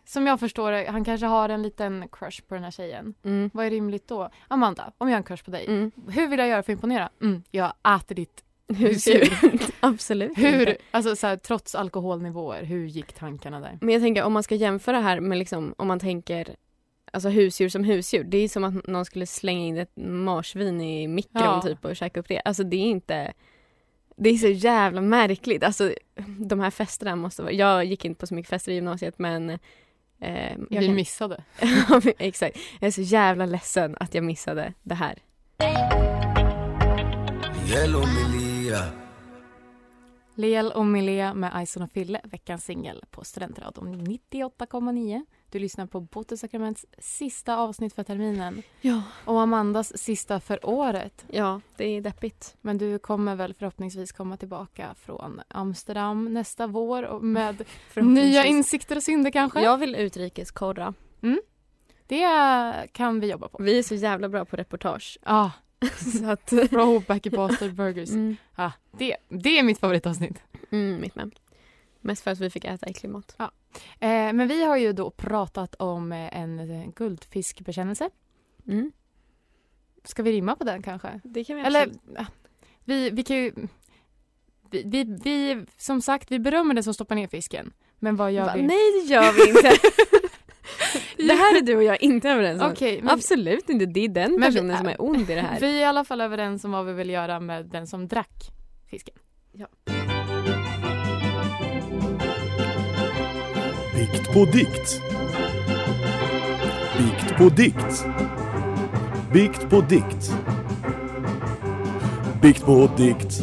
som 0.05 0.27
jag 0.27 0.39
förstår 0.39 0.71
det, 0.71 0.85
han 0.89 1.03
kanske 1.03 1.25
har 1.25 1.49
en 1.49 1.61
liten 1.61 2.07
crush 2.11 2.41
på 2.47 2.55
den 2.55 2.63
här 2.63 2.71
tjejen. 2.71 3.13
Mm. 3.23 3.49
Vad 3.53 3.65
är 3.65 3.69
rimligt 3.69 4.07
då? 4.07 4.29
Amanda, 4.47 4.91
om 4.97 5.07
jag 5.07 5.13
har 5.13 5.17
en 5.17 5.23
crush 5.23 5.43
på 5.43 5.51
dig, 5.51 5.65
mm. 5.67 5.91
hur 6.09 6.27
vill 6.27 6.39
jag 6.39 6.47
göra 6.47 6.63
för 6.63 6.73
att 6.73 6.77
imponera? 6.77 7.09
Mm, 7.21 7.43
jag 7.51 7.73
äter 7.97 8.15
ditt 8.15 8.43
husdjur. 8.67 9.33
Absolut 9.79 10.38
hur, 10.38 10.77
alltså, 10.91 11.15
så 11.15 11.27
här, 11.27 11.38
Trots 11.38 11.75
alkoholnivåer, 11.75 12.63
hur 12.63 12.85
gick 12.85 13.13
tankarna 13.13 13.59
där? 13.59 13.77
Men 13.81 13.89
jag 13.93 14.01
tänker 14.01 14.23
om 14.23 14.33
man 14.33 14.43
ska 14.43 14.55
jämföra 14.55 14.99
här 14.99 15.19
med 15.19 15.38
liksom, 15.38 15.73
om 15.77 15.88
man 15.88 15.99
tänker 15.99 16.55
alltså 17.13 17.29
husdjur 17.29 17.69
som 17.69 17.83
husdjur. 17.83 18.23
Det 18.23 18.37
är 18.37 18.47
som 18.47 18.63
att 18.63 18.87
någon 18.87 19.05
skulle 19.05 19.25
slänga 19.25 19.65
in 19.65 19.77
ett 19.77 19.97
marsvin 19.97 20.81
i 20.81 21.07
mikron 21.07 21.43
ja. 21.43 21.61
typ 21.61 21.85
och 21.85 21.95
käka 21.95 22.19
upp 22.19 22.27
det. 22.27 22.41
Alltså 22.45 22.63
det 22.63 22.77
är 22.77 22.89
inte 22.89 23.33
det 24.21 24.29
är 24.29 24.37
så 24.37 24.47
jävla 24.47 25.01
märkligt. 25.01 25.63
Alltså 25.63 25.93
de 26.37 26.59
här 26.59 26.71
festerna 26.71 27.15
måste 27.15 27.41
vara... 27.41 27.51
Jag 27.51 27.85
gick 27.85 28.05
inte 28.05 28.19
på 28.19 28.27
så 28.27 28.33
mycket 28.33 28.49
fester 28.49 28.71
i 28.71 28.75
gymnasiet 28.75 29.19
men... 29.19 29.49
Eh, 30.21 30.51
jag 30.69 30.79
Vi 30.79 30.85
kan... 30.85 30.95
missade. 30.95 31.43
Exakt. 32.17 32.57
Jag 32.79 32.87
är 32.87 32.91
så 32.91 33.01
jävla 33.01 33.45
ledsen 33.45 33.95
att 33.99 34.13
jag 34.13 34.23
missade 34.23 34.73
det 34.83 34.95
här. 34.95 35.19
Leel 40.35 40.71
och 40.71 40.85
Milea 40.85 41.33
med 41.33 41.63
Ison 41.63 41.83
och 41.83 41.91
Fille, 41.91 42.21
veckans 42.23 42.65
singel 42.65 43.03
på 43.11 43.23
Studentradion 43.23 44.07
98,9. 44.07 45.25
Du 45.51 45.59
lyssnar 45.59 45.85
på 45.85 45.99
Botesakraments 45.99 46.85
sista 46.97 47.57
avsnitt 47.57 47.93
för 47.93 48.03
terminen. 48.03 48.63
Ja. 48.81 49.01
Och 49.25 49.41
Amandas 49.41 49.97
sista 49.97 50.39
för 50.39 50.65
året. 50.65 51.25
Ja, 51.31 51.61
det 51.77 51.85
är 51.85 52.01
deppigt. 52.01 52.55
Men 52.61 52.77
du 52.77 52.99
kommer 52.99 53.35
väl 53.35 53.53
förhoppningsvis 53.53 54.11
komma 54.11 54.37
tillbaka 54.37 54.95
från 54.99 55.41
Amsterdam 55.47 56.33
nästa 56.33 56.67
vår 56.67 57.19
med 57.19 57.65
nya 57.95 58.45
insikter 58.45 58.95
och 58.95 59.03
synder 59.03 59.31
kanske? 59.31 59.61
Jag 59.61 59.77
vill 59.77 59.95
utrikeskorra. 59.95 60.93
Mm. 61.21 61.39
Det 62.07 62.27
kan 62.91 63.19
vi 63.19 63.27
jobba 63.31 63.47
på. 63.47 63.63
Vi 63.63 63.79
är 63.79 63.83
så 63.83 63.95
jävla 63.95 64.29
bra 64.29 64.45
på 64.45 64.55
reportage. 64.55 65.17
Ja. 65.25 65.51
så 66.19 66.29
att... 66.29 66.53
Row, 66.53 67.03
Backy 67.07 67.29
Bastard 67.29 67.73
Burgers. 67.73 68.09
Mm. 68.09 68.37
Ah, 68.55 68.71
det, 68.91 69.15
det 69.29 69.59
är 69.59 69.63
mitt 69.63 69.79
favoritavsnitt. 69.79 70.43
Mm, 70.71 71.01
mitt 71.01 71.15
med. 71.15 71.31
Mest 72.01 72.23
för 72.23 72.31
att 72.31 72.39
vi 72.39 72.49
fick 72.49 72.65
äta 72.65 72.85
äcklig 72.85 73.09
mat. 73.09 73.35
Ja. 73.37 73.51
Eh, 73.99 74.33
men 74.33 74.47
vi 74.47 74.63
har 74.63 74.77
ju 74.77 74.93
då 74.93 75.09
pratat 75.09 75.75
om 75.75 76.11
eh, 76.11 76.37
en 76.37 76.91
guldfiskbekännelse. 76.95 78.09
Mm. 78.67 78.91
Ska 80.03 80.23
vi 80.23 80.31
rimma 80.31 80.55
på 80.55 80.63
den 80.63 80.81
kanske? 80.81 81.19
Det 81.23 81.43
kan 81.43 81.55
vi 81.55 81.61
Eller, 81.61 81.81
absolut. 81.81 82.27
vi, 82.85 83.09
vi 83.09 83.23
kan 83.23 83.37
ju... 83.37 83.53
Vi, 84.71 84.83
vi, 84.85 85.03
vi, 85.23 85.65
som 85.77 86.01
sagt, 86.01 86.31
vi 86.31 86.39
berömmer 86.39 86.73
den 86.73 86.83
som 86.83 86.93
stoppar 86.93 87.15
ner 87.15 87.27
fisken. 87.27 87.73
Men 87.99 88.15
vad 88.15 88.31
gör 88.31 88.45
Va, 88.45 88.53
vi? 88.55 88.61
Nej, 88.61 88.91
det 89.01 89.13
gör 89.13 89.33
vi 89.33 89.49
inte. 89.49 89.69
det 91.17 91.33
här 91.33 91.57
är 91.57 91.61
du 91.61 91.75
och 91.75 91.83
jag 91.83 92.01
inte 92.01 92.29
överens 92.29 92.61
om. 92.61 92.71
Okay, 92.71 93.01
men, 93.01 93.09
absolut 93.09 93.69
inte. 93.69 93.85
Det 93.85 93.99
är 93.99 94.09
den 94.09 94.41
personen 94.41 94.71
vi, 94.71 94.77
som 94.77 94.87
är 94.87 95.01
ond 95.01 95.29
i 95.29 95.35
det 95.35 95.41
här. 95.41 95.59
Vi 95.59 95.77
är 95.77 95.81
i 95.81 95.83
alla 95.83 96.03
fall 96.03 96.21
överens 96.21 96.63
om 96.63 96.71
vad 96.71 96.85
vi 96.85 96.93
vill 96.93 97.09
göra 97.09 97.39
med 97.39 97.65
den 97.65 97.87
som 97.87 98.07
drack 98.07 98.51
fisken. 98.89 99.15
Ja. 99.51 99.67
Bikt 103.99 104.33
på 104.33 104.45
dikt. 104.45 105.01
Bikt 106.97 107.37
på 107.37 107.49
dikt. 107.49 108.05
Bikt 109.33 109.69
på 109.69 109.81
dikt. 109.81 110.31
Bikt 112.41 112.65
på 112.65 112.89
dikt. 112.97 113.41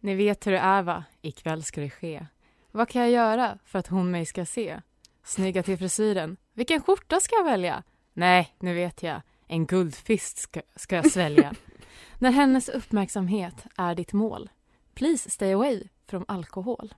Ni 0.00 0.14
vet 0.14 0.46
hur 0.46 0.52
det 0.52 0.58
är 0.58 0.82
va? 0.82 1.04
Ikväll 1.22 1.62
ska 1.62 1.80
det 1.80 1.90
ske. 1.90 2.26
Vad 2.70 2.88
kan 2.88 3.02
jag 3.02 3.10
göra 3.10 3.58
för 3.64 3.78
att 3.78 3.86
hon 3.86 4.10
mig 4.10 4.26
ska 4.26 4.46
se? 4.46 4.80
Snygga 5.24 5.62
till 5.62 5.78
frisyren. 5.78 6.36
Vilken 6.52 6.82
skjorta 6.82 7.20
ska 7.20 7.36
jag 7.36 7.44
välja? 7.44 7.82
Nej, 8.12 8.54
nu 8.58 8.74
vet 8.74 9.02
jag. 9.02 9.22
En 9.46 9.66
guldfist 9.66 10.38
ska, 10.38 10.62
ska 10.76 10.96
jag 10.96 11.10
svälja. 11.10 11.54
När 12.18 12.30
hennes 12.30 12.68
uppmärksamhet 12.68 13.66
är 13.76 13.94
ditt 13.94 14.12
mål. 14.12 14.50
Please 14.94 15.30
stay 15.30 15.52
away 15.52 15.88
från 16.06 16.24
alkohol. 16.28 16.94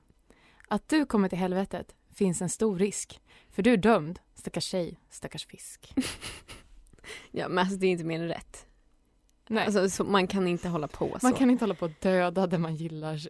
Att 0.68 0.88
du 0.88 1.06
kommer 1.06 1.28
till 1.28 1.38
helvetet 1.38 1.94
finns 2.18 2.42
en 2.42 2.48
stor 2.48 2.78
risk. 2.78 3.20
För 3.50 3.62
du 3.62 3.72
är 3.72 3.76
dömd, 3.76 4.20
stackars 4.34 4.64
tjej, 4.64 5.00
stackars 5.10 5.46
fisk. 5.46 5.94
ja, 7.30 7.48
men 7.48 7.58
alltså 7.58 7.76
det 7.76 7.87
är 7.87 7.90
inte 7.90 8.04
mer 8.04 8.20
än 8.20 8.28
rätt. 8.28 8.66
Nej. 9.48 9.66
Alltså, 9.76 10.04
man 10.04 10.26
kan 10.26 10.48
inte 10.48 10.68
hålla 10.68 10.88
på 10.88 11.16
så. 11.20 11.26
Man 11.26 11.32
kan 11.32 11.50
inte 11.50 11.64
hålla 11.64 11.75
på 11.75 11.84
att 11.84 12.00
döda 12.00 12.46
det 12.46 12.58
man 12.58 12.76
gillar 12.76 13.28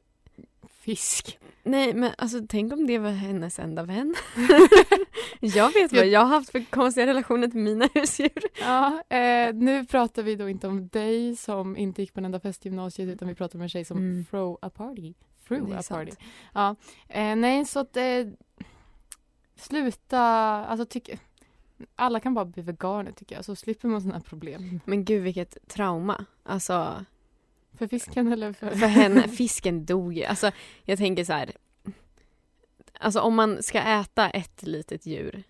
fisk. 0.68 1.38
Nej, 1.62 1.94
men 1.94 2.12
alltså 2.18 2.40
tänk 2.48 2.72
om 2.72 2.86
det 2.86 2.98
var 2.98 3.10
hennes 3.10 3.58
enda 3.58 3.82
vän. 3.82 4.14
jag 5.40 5.72
vet 5.72 5.92
vad 5.92 6.06
jag 6.06 6.20
har 6.20 6.26
haft 6.26 6.50
för 6.50 6.64
konstiga 6.70 7.06
relationer 7.06 7.48
till 7.48 7.60
mina 7.60 7.88
husdjur. 7.94 8.42
Ja, 8.60 9.02
eh, 9.16 9.54
nu 9.54 9.84
pratar 9.84 10.22
vi 10.22 10.36
då 10.36 10.48
inte 10.48 10.68
om 10.68 10.88
dig 10.88 11.36
som 11.36 11.76
inte 11.76 12.02
gick 12.02 12.14
på 12.14 12.20
en 12.20 12.24
enda 12.24 12.40
fest 12.40 12.64
gymnasiet 12.64 13.08
utan 13.08 13.28
vi 13.28 13.34
pratar 13.34 13.58
om 13.58 13.62
en 13.62 13.68
tjej 13.68 13.84
som 13.84 13.98
mm. 13.98 14.24
throw 14.24 14.58
a 14.62 14.70
party. 14.70 15.14
Through 15.48 15.78
a 15.78 15.82
party. 15.88 16.12
Ja, 16.54 16.76
eh, 17.08 17.36
nej, 17.36 17.64
så 17.64 17.80
att 17.80 17.96
eh, 17.96 18.04
Sluta, 19.58 20.20
alltså 20.66 20.86
tycker 20.86 21.18
alla 21.96 22.20
kan 22.20 22.34
bara 22.34 22.44
bli 22.44 22.62
veganer 22.62 23.12
tycker 23.12 23.34
jag, 23.34 23.44
så 23.44 23.56
slipper 23.56 23.88
man 23.88 24.00
sådana 24.00 24.18
här 24.18 24.24
problem. 24.24 24.80
Men 24.84 25.04
gud 25.04 25.22
vilket 25.22 25.68
trauma. 25.68 26.24
Alltså. 26.42 27.04
För 27.78 27.86
fisken 27.86 28.32
eller 28.32 28.52
för? 28.52 28.70
För 28.70 28.86
henne, 28.86 29.28
fisken 29.28 29.86
dog 29.86 30.12
ju. 30.12 30.24
Alltså 30.24 30.50
jag 30.84 30.98
tänker 30.98 31.24
så 31.24 31.32
här. 31.32 31.52
Alltså 33.00 33.20
om 33.20 33.34
man 33.34 33.62
ska 33.62 33.80
äta 33.80 34.30
ett 34.30 34.62
litet 34.62 35.06
djur, 35.06 35.42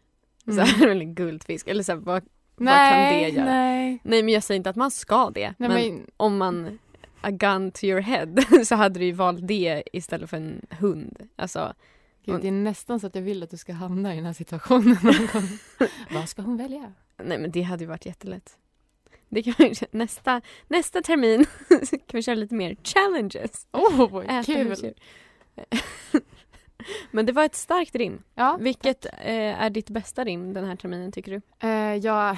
mm. 0.47 0.57
så 0.57 0.73
här, 0.73 0.87
eller 0.87 1.05
guldfisk, 1.05 1.69
eller 1.69 1.83
så 1.83 1.93
här, 1.93 1.99
vad, 1.99 2.25
nej, 2.57 2.75
vad 2.75 3.12
kan 3.12 3.23
det 3.23 3.29
göra? 3.29 3.45
Nej. 3.45 4.00
nej 4.03 4.23
men 4.23 4.35
jag 4.35 4.43
säger 4.43 4.57
inte 4.57 4.71
att 4.71 4.77
man 4.77 4.91
ska 4.91 5.31
det. 5.31 5.55
Nej, 5.59 5.69
men, 5.69 5.95
men 5.95 6.07
om 6.17 6.38
man 6.38 6.79
a 7.21 7.31
gun 7.31 7.71
to 7.71 7.85
your 7.85 8.00
head 8.00 8.35
så 8.65 8.75
hade 8.75 8.99
du 8.99 9.05
ju 9.05 9.12
valt 9.12 9.49
det 9.49 9.83
istället 9.93 10.31
för 10.31 10.37
en 10.37 10.67
hund. 10.71 11.29
Alltså 11.37 11.75
Gud, 12.33 12.43
det 12.43 12.49
är 12.49 12.53
nästan 12.53 13.01
så 13.01 13.07
att 13.07 13.15
jag 13.15 13.23
vill 13.23 13.43
att 13.43 13.51
du 13.51 13.57
ska 13.57 13.73
hamna 13.73 14.13
i 14.13 14.17
den 14.17 14.27
här 14.27 14.33
situationen. 14.33 14.97
Vad 16.11 16.29
ska 16.29 16.43
hon 16.43 16.57
välja? 16.57 16.93
Nej, 17.23 17.39
men 17.39 17.51
det 17.51 17.63
hade 17.63 17.85
ju 17.85 17.89
varit 17.89 18.07
jättelätt. 18.07 18.59
Det 19.29 19.43
kan 19.43 19.55
vi, 19.59 19.75
nästa, 19.91 20.41
nästa 20.69 21.03
termin 21.03 21.45
kan 21.91 21.99
vi 22.13 22.23
köra 22.23 22.35
lite 22.35 22.55
mer 22.55 22.77
challenges. 22.85 23.67
Åh, 23.73 24.03
oh, 24.03 24.43
kul! 24.43 24.95
men 27.11 27.27
det 27.27 27.33
var 27.33 27.45
ett 27.45 27.55
starkt 27.55 27.95
rim. 27.95 28.23
Ja, 28.35 28.59
Vilket 28.61 29.07
eh, 29.07 29.63
är 29.63 29.71
ditt 29.71 29.91
bästa 29.91 30.25
rim 30.25 30.55
den 30.55 30.65
här 30.65 30.77
terminen, 30.77 31.13
tycker 31.13 31.33
du? 31.33 31.69
Eh, 31.69 31.97
ja, 31.97 32.37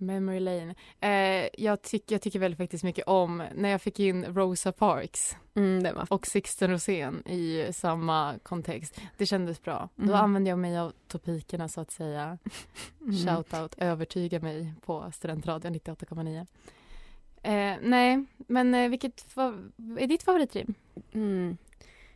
Memory 0.00 0.40
Lane. 0.40 0.74
Eh, 1.00 1.48
jag, 1.58 1.82
tyck, 1.82 2.10
jag 2.10 2.22
tycker 2.22 2.38
väldigt 2.38 2.58
faktiskt 2.58 2.84
mycket 2.84 3.06
om 3.06 3.42
när 3.54 3.68
jag 3.68 3.82
fick 3.82 4.00
in 4.00 4.24
Rosa 4.24 4.72
Parks 4.72 5.36
mm, 5.54 5.96
och 6.10 6.26
Sixten 6.26 6.70
Rosén 6.70 7.28
i 7.28 7.72
samma 7.72 8.34
kontext. 8.42 9.00
Det 9.16 9.26
kändes 9.26 9.62
bra. 9.62 9.88
Mm. 9.98 10.10
Då 10.10 10.16
använde 10.16 10.50
jag 10.50 10.58
mig 10.58 10.78
av 10.78 10.92
topikerna 11.08 11.68
så 11.68 11.80
att 11.80 11.90
säga. 11.90 12.38
Mm. 13.00 13.16
Shoutout, 13.16 13.74
övertyga 13.78 14.40
mig 14.40 14.74
på 14.86 15.12
Studentradion 15.12 15.74
98,9. 15.74 16.46
Eh, 17.42 17.78
nej, 17.82 18.24
men 18.36 18.74
eh, 18.74 18.88
vilket 18.88 19.36
är 19.98 20.06
ditt 20.06 20.22
favoritrim? 20.22 20.74
Mm. 21.12 21.56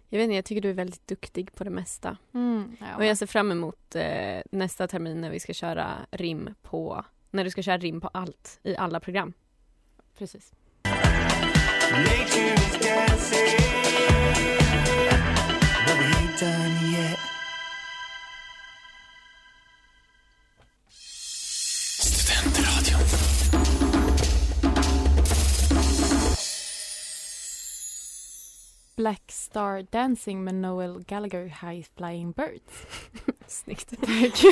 Jag 0.08 0.18
vet 0.18 0.24
inte, 0.24 0.34
jag 0.34 0.44
tycker 0.44 0.60
du 0.60 0.70
är 0.70 0.74
väldigt 0.74 1.06
duktig 1.06 1.54
på 1.54 1.64
det 1.64 1.70
mesta. 1.70 2.16
Mm, 2.34 2.76
ja. 2.80 2.96
och 2.96 3.04
jag 3.04 3.18
ser 3.18 3.26
fram 3.26 3.52
emot 3.52 3.94
eh, 3.94 4.42
nästa 4.50 4.86
termin 4.88 5.20
när 5.20 5.30
vi 5.30 5.40
ska 5.40 5.52
köra 5.52 5.92
rim 6.10 6.54
på 6.62 7.04
när 7.34 7.44
du 7.44 7.50
ska 7.50 7.62
köra 7.62 7.78
rim 7.78 8.00
på 8.00 8.10
allt, 8.12 8.60
i 8.62 8.76
alla 8.76 9.00
program. 9.00 9.32
Precis. 10.18 10.52
Black 28.96 29.32
Star 29.32 29.86
Dancing 29.90 30.44
med 30.44 30.54
Noel 30.54 31.04
Gallagher 31.04 31.44
High 31.44 31.86
Flying 31.96 32.32
Birds. 32.32 32.86
Snyggt. 33.46 33.94
Tack. 34.00 34.44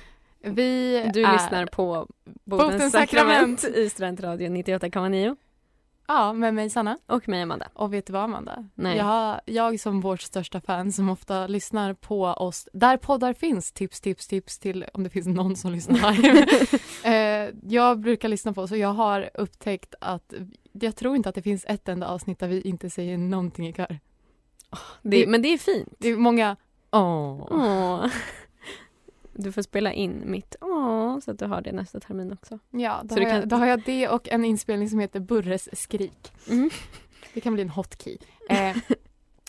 Vi 0.42 1.10
Du 1.14 1.24
är, 1.24 1.32
lyssnar 1.32 1.66
på 1.66 2.06
Botens, 2.44 2.92
sakrament. 2.92 3.60
sakrament. 3.60 3.76
i 3.76 3.90
Studentradion 3.90 4.56
98,9 4.56 5.36
Ja, 6.08 6.32
med 6.32 6.54
mig 6.54 6.70
Sanna. 6.70 6.98
och 7.06 7.28
mig 7.28 7.42
Amanda. 7.42 7.68
Och 7.74 7.94
vet 7.94 8.06
du 8.06 8.12
vad 8.12 8.22
Amanda? 8.22 8.68
Nej. 8.74 8.96
Jag, 8.96 9.40
jag 9.44 9.80
som 9.80 10.00
vårt 10.00 10.20
största 10.20 10.60
fan 10.60 10.92
som 10.92 11.08
ofta 11.08 11.46
lyssnar 11.46 11.94
på 11.94 12.22
oss 12.24 12.68
där 12.72 12.96
poddar 12.96 13.32
finns, 13.32 13.72
tips, 13.72 14.00
tips, 14.00 14.28
tips 14.28 14.58
till 14.58 14.84
om 14.94 15.04
det 15.04 15.10
finns 15.10 15.26
någon 15.26 15.56
som 15.56 15.72
lyssnar 15.72 16.24
eh, 17.04 17.48
jag 17.68 17.98
brukar 18.00 18.28
lyssna 18.28 18.52
på 18.52 18.62
oss 18.62 18.70
och 18.72 18.78
jag 18.78 18.92
har 18.92 19.30
upptäckt 19.34 19.94
att 20.00 20.34
jag 20.72 20.96
tror 20.96 21.16
inte 21.16 21.28
att 21.28 21.34
det 21.34 21.42
finns 21.42 21.64
ett 21.68 21.88
enda 21.88 22.06
avsnitt 22.08 22.38
där 22.38 22.48
vi 22.48 22.60
inte 22.60 22.90
säger 22.90 23.18
någonting 23.18 23.68
i 23.68 23.72
kör. 23.72 23.98
Det, 25.02 25.26
men 25.26 25.42
det 25.42 25.48
är 25.48 25.58
fint. 25.58 25.94
Det 25.98 26.08
är 26.08 26.16
många 26.16 26.56
åh. 26.90 27.46
Åh. 27.50 28.06
Du 29.42 29.52
får 29.52 29.62
spela 29.62 29.92
in 29.92 30.22
mitt 30.26 30.56
åh 30.60 31.18
så 31.20 31.30
att 31.30 31.38
du 31.38 31.46
har 31.46 31.60
det 31.60 31.72
nästa 31.72 32.00
termin 32.00 32.32
också. 32.32 32.58
Ja, 32.70 33.00
då 33.04 33.14
har, 33.14 33.22
kan- 33.22 33.30
jag, 33.30 33.48
då 33.48 33.56
har 33.56 33.66
jag 33.66 33.82
det 33.86 34.08
och 34.08 34.28
en 34.28 34.44
inspelning 34.44 34.88
som 34.90 34.98
heter 34.98 35.20
Burres 35.20 35.80
skrik. 35.80 36.32
Mm. 36.50 36.70
Det 37.34 37.40
kan 37.40 37.54
bli 37.54 37.62
en 37.62 37.68
hotkey. 37.70 38.18
Eh, 38.48 38.76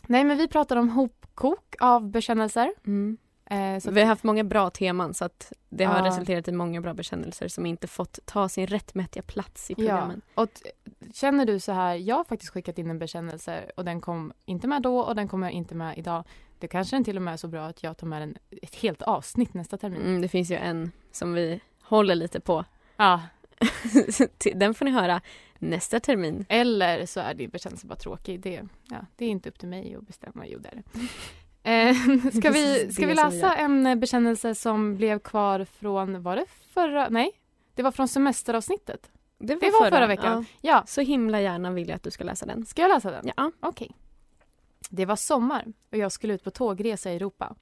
nej, 0.07 0.24
men 0.24 0.38
vi 0.38 0.48
pratar 0.48 0.75
om 0.75 0.89
hopkok 0.89 1.75
av 1.79 2.10
bekännelser. 2.10 2.74
Mm. 2.86 3.17
Eh, 3.45 3.79
så 3.79 3.91
Vi 3.91 4.01
har 4.01 4.07
haft 4.07 4.24
många 4.24 4.43
bra 4.43 4.69
teman 4.69 5.13
så 5.13 5.25
att 5.25 5.53
det 5.69 5.83
har 5.83 5.98
Ja. 6.00 6.05
resulterat 6.05 6.48
i 6.48 6.51
många 6.51 6.81
bra 6.81 6.93
bekännelser 6.93 7.48
som 7.48 7.65
inte 7.65 7.88
fått 7.88 8.19
ta 8.25 8.50
sin 8.50 8.67
rättmätiga 8.67 9.24
plats 9.24 9.71
i 9.71 9.75
programmen. 9.75 10.21
Ja, 10.36 10.43
och 10.43 10.50
känner 11.13 11.45
du 11.45 11.60
så 11.60 11.71
här, 11.71 11.95
jag 11.95 12.15
har 12.15 12.24
faktiskt 12.24 12.51
skickat 12.53 12.77
in 12.77 12.89
en 12.89 13.00
bekännelse 13.00 13.71
och 13.77 13.86
den 13.86 14.01
kom 14.01 14.33
inte 14.45 14.67
med 14.67 14.81
då 14.81 15.00
och 15.00 15.15
den 15.15 15.27
kommer 15.27 15.50
inte 15.50 15.75
med 15.75 15.98
idag. 15.98 16.24
Det 16.62 16.68
kanske 16.68 16.96
den 16.96 17.03
till 17.03 17.15
och 17.15 17.22
med 17.22 17.34
är 17.34 17.38
så 17.38 17.48
bra 17.48 17.65
att 17.65 17.84
jag 17.84 17.98
tar 17.98 18.08
med 18.08 18.22
den 18.22 18.38
ett 18.62 18.75
helt 18.75 19.01
avsnitt 19.01 19.53
nästa 19.53 19.77
termin. 19.77 20.01
Mm, 20.01 20.22
det 20.22 20.27
finns 20.27 20.51
ju 20.51 20.56
en 20.56 20.91
som 21.12 21.34
vi 21.34 21.60
håller 21.84 22.15
lite 22.15 22.39
på. 22.39 22.65
Ja, 22.98 23.22
Den 24.56 24.74
får 24.74 24.86
ni 24.86 24.91
höra 24.91 25.22
nästa 25.60 26.00
termin. 26.00 26.46
eller 26.50 27.06
så 27.06 27.20
är 27.20 27.34
din 27.34 27.50
bekännelse 27.50 27.88
bara 27.88 27.96
tråkig. 27.96 28.39
Det, 28.39 28.62
ja, 28.89 28.98
det 29.15 29.25
är 29.25 29.30
inte 29.30 29.50
upp 29.50 29.60
till 29.60 29.70
mig 29.70 29.96
att 29.96 30.08
bestämma. 30.08 30.48
Jo, 30.48 30.60
det 30.60 30.70
är 30.70 30.75
det. 30.75 30.84
Eh, 31.63 31.96
ska 32.39 32.50
vi, 32.50 32.91
ska 32.94 33.08
vi 33.08 33.13
läsa 33.13 33.56
en 33.56 34.00
bekännelse 34.00 34.56
som 34.56 34.96
blev 34.98 35.20
kvar 35.20 35.65
från, 35.65 36.24
var 36.24 36.36
det 36.36 36.46
förra, 36.74 37.10
nej? 37.10 37.32
Det 37.75 37.84
var 37.84 37.91
från 37.91 38.08
semesteravsnittet. 38.08 39.12
Det 39.38 39.56
var, 39.56 39.62
Det 39.62 39.72
var 39.72 39.89
förra 39.89 40.08
veckan. 40.08 40.46
Ja. 40.62 40.74
Ja, 40.75 40.84
Så 40.88 41.01
himla 41.01 41.41
gärna 41.41 41.72
vill 41.72 41.89
jag 41.89 41.96
att 41.96 42.03
du 42.03 42.12
ska 42.12 42.24
läsa 42.24 42.46
den. 42.46 42.65
ska 42.65 42.82
jag 42.82 42.89
läsa 42.89 43.12
den? 43.12 43.32
Ja. 43.38 43.51
Okej. 43.60 43.91
Det 44.89 45.05
var 45.05 45.15
sommar 45.15 45.73
och 45.91 45.97
jag 45.97 46.11
skulle 46.11 46.33
ut 46.33 46.43
på 46.43 46.51
tågresa 46.51 47.11
i 47.11 47.15
Europa. 47.15 47.55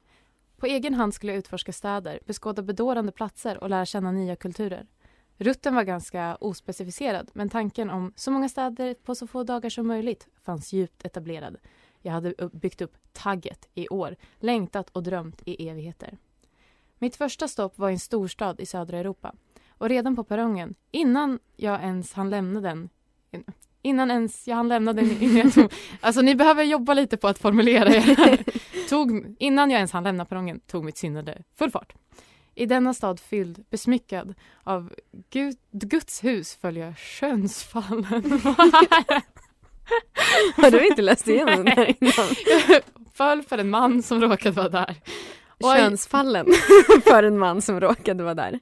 På 0.58 0.66
egen 0.66 0.94
hand 0.94 1.14
skulle 1.14 1.32
jag 1.32 1.40
utforska 1.40 1.74
städer, 1.74 2.20
beskåda 2.26 2.62
bedårande 2.62 3.12
platser 3.12 3.64
och 3.64 3.70
lära 3.70 3.86
känna 3.86 4.12
nya 4.12 4.36
kulturer. 4.36 4.88
Rutten 5.38 5.76
var 5.76 5.84
ganska 5.84 6.36
ospecificerad 6.36 7.30
men 7.34 7.50
tanken 7.50 7.90
om 7.90 8.14
så 8.16 8.32
många 8.32 8.50
städer 8.50 8.94
på 8.94 9.16
så 9.16 9.28
få 9.28 9.44
dagar 9.44 9.70
som 9.70 9.88
möjligt 9.88 10.28
fanns 10.44 10.74
djupt 10.74 11.06
etablerad. 11.06 11.58
Jag 12.02 12.12
hade 12.12 12.34
byggt 12.54 12.82
upp 12.82 12.98
tagget 13.14 13.70
i 13.74 13.88
år, 13.90 14.16
längtat 14.40 14.90
och 14.90 15.04
drömt 15.04 15.42
i 15.46 15.70
evigheter. 15.70 16.18
Mitt 16.98 17.16
första 17.16 17.48
stopp 17.48 17.78
var 17.78 17.90
i 17.90 17.94
en 17.94 18.00
storstad 18.00 18.60
i 18.60 18.66
södra 18.66 18.98
Europa. 18.98 19.36
Och 19.70 19.90
redan 19.90 20.16
på 20.16 20.24
perrongen, 20.24 20.76
innan 20.92 21.40
jag 21.56 21.82
ens 21.82 22.14
hann 22.14 22.30
lämna 22.30 22.62
den 22.62 22.90
Innan 23.82 24.12
ens 24.12 24.48
jag 24.48 24.56
hann 24.56 24.68
lämna 24.68 24.94
den 24.94 25.22
innan 25.22 25.38
jag 25.38 25.54
tog, 25.54 25.74
Alltså 26.02 26.22
ni 26.22 26.36
behöver 26.36 26.64
jobba 26.64 26.94
lite 26.94 27.18
på 27.18 27.28
att 27.28 27.40
formulera 27.40 27.90
er 27.90 28.44
tog, 28.90 29.36
Innan 29.40 29.72
jag 29.72 29.78
ens 29.78 29.92
hann 29.92 30.04
lämna 30.04 30.26
perrongen 30.26 30.60
tog 30.60 30.86
mitt 30.86 30.98
sinnade 30.98 31.44
full 31.58 31.72
fart. 31.72 31.94
I 32.56 32.66
denna 32.66 32.94
stad 32.94 33.20
fylld, 33.20 33.66
besmyckad 33.70 34.36
av 34.64 34.94
Gud, 35.30 35.58
Guds 35.72 36.24
hus 36.24 36.58
följer 36.62 36.94
Skönsfallen. 36.94 38.42
Har 40.56 40.72
du 40.72 40.88
inte 40.88 41.02
läst 41.02 41.28
igenom 41.28 41.56
den 41.56 41.68
här 41.68 41.96
innan? 42.00 42.26
Föll 43.14 43.44
för 43.44 43.58
en 43.58 43.70
man 43.70 44.04
som 44.04 44.22
råkade 44.22 44.52
vara 44.52 44.70
där. 44.70 44.96
Könsfallen 45.62 46.46
för 47.04 47.24
en 47.24 47.38
man 47.38 47.62
som 47.62 47.80
råkade 47.80 48.24
vara 48.24 48.36
där. 48.36 48.60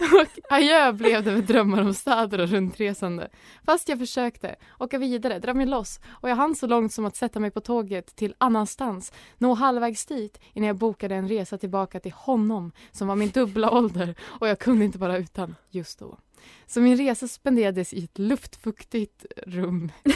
Och 0.00 0.52
adjö 0.52 0.92
blev 0.92 1.24
det 1.24 1.32
med 1.32 1.44
drömmar 1.44 1.82
om 1.82 1.94
städer 1.94 2.40
och 2.40 2.48
runtresande. 2.48 3.28
Fast 3.64 3.88
jag 3.88 3.98
försökte 3.98 4.56
åka 4.78 4.98
vidare, 4.98 5.38
dra 5.38 5.54
mig 5.54 5.66
loss 5.66 6.00
och 6.06 6.30
jag 6.30 6.36
hann 6.36 6.54
så 6.54 6.66
långt 6.66 6.92
som 6.92 7.04
att 7.04 7.16
sätta 7.16 7.40
mig 7.40 7.50
på 7.50 7.60
tåget 7.60 8.16
till 8.16 8.34
annanstans, 8.38 9.12
nå 9.38 9.54
halvvägs 9.54 10.06
dit 10.06 10.40
innan 10.52 10.66
jag 10.66 10.76
bokade 10.76 11.14
en 11.14 11.28
resa 11.28 11.58
tillbaka 11.58 12.00
till 12.00 12.12
honom 12.12 12.72
som 12.92 13.08
var 13.08 13.16
min 13.16 13.30
dubbla 13.30 13.70
ålder 13.70 14.14
och 14.22 14.48
jag 14.48 14.58
kunde 14.58 14.84
inte 14.84 14.98
vara 14.98 15.18
utan 15.18 15.54
just 15.70 15.98
då. 15.98 16.18
Så 16.66 16.80
min 16.80 16.96
resa 16.96 17.28
spenderades 17.28 17.92
i 17.92 18.04
ett 18.04 18.18
luftfuktigt 18.18 19.26
rum. 19.46 19.92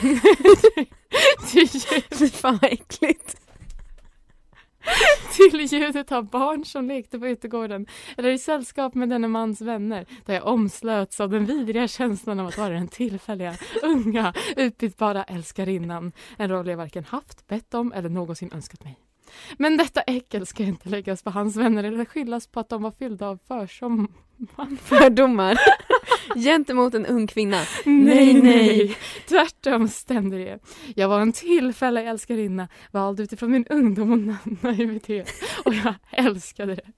Fy 2.19 2.29
fan 2.29 2.59
vad 2.63 2.73
äckligt. 2.73 3.50
till 5.37 5.61
ljudet 5.61 6.13
av 6.13 6.25
barn 6.31 6.65
som 6.65 6.89
lekte 6.89 7.19
på 7.19 7.27
utegården 7.27 7.87
eller 8.17 8.29
i 8.29 8.39
sällskap 8.39 8.95
med 8.95 9.09
denne 9.09 9.29
mans 9.29 9.61
vänner 9.61 10.07
där 10.27 10.35
jag 10.35 10.47
omslöts 10.47 11.21
av 11.21 11.31
den 11.31 11.47
vidriga 11.47 11.89
känslan 11.89 12.41
av 12.41 12.47
att 12.47 12.59
vara 12.59 12.75
den 12.75 12.89
tillfälliga, 12.89 13.55
unga, 13.83 14.35
utbytbara 14.57 15.25
älskarinnan. 15.25 16.13
En 16.37 16.51
roll 16.51 16.69
jag 16.69 16.77
varken 16.77 17.05
haft, 17.05 17.47
bett 17.47 17.75
om 17.75 17.93
eller 17.93 18.09
någonsin 18.09 18.51
önskat 18.53 18.85
mig. 18.85 19.10
Men 19.59 19.77
detta 19.77 20.01
äckel 20.01 20.47
ska 20.47 20.63
inte 20.63 20.89
läggas 20.89 21.23
på 21.23 21.31
hans 21.31 21.57
vänner 21.57 21.85
eller 21.85 22.05
skyllas 22.05 22.47
på 22.47 22.61
att 22.61 22.69
de 22.69 22.83
var 22.83 22.91
fyllda 22.91 23.29
av 23.29 23.39
försommar. 23.49 24.09
Fördomar 24.83 25.59
gentemot 26.35 26.95
en 26.95 27.07
ung 27.07 27.27
kvinna. 27.27 27.63
Nej, 27.85 28.43
nej. 28.43 28.97
Tvärtom 29.29 29.89
stämde 29.89 30.39
det. 30.39 30.59
Jag 30.97 31.09
var 31.09 31.21
en 31.21 31.33
tillfällig 31.33 32.07
älskarinna, 32.07 32.69
vald 32.91 33.21
utifrån 33.21 33.51
min 33.51 33.67
ungdom 33.67 34.13
och 34.13 34.19
na- 34.19 34.57
naivitet. 34.61 35.33
Och 35.65 35.75
jag 35.75 35.95
älskade 36.11 36.75
det. 36.75 36.93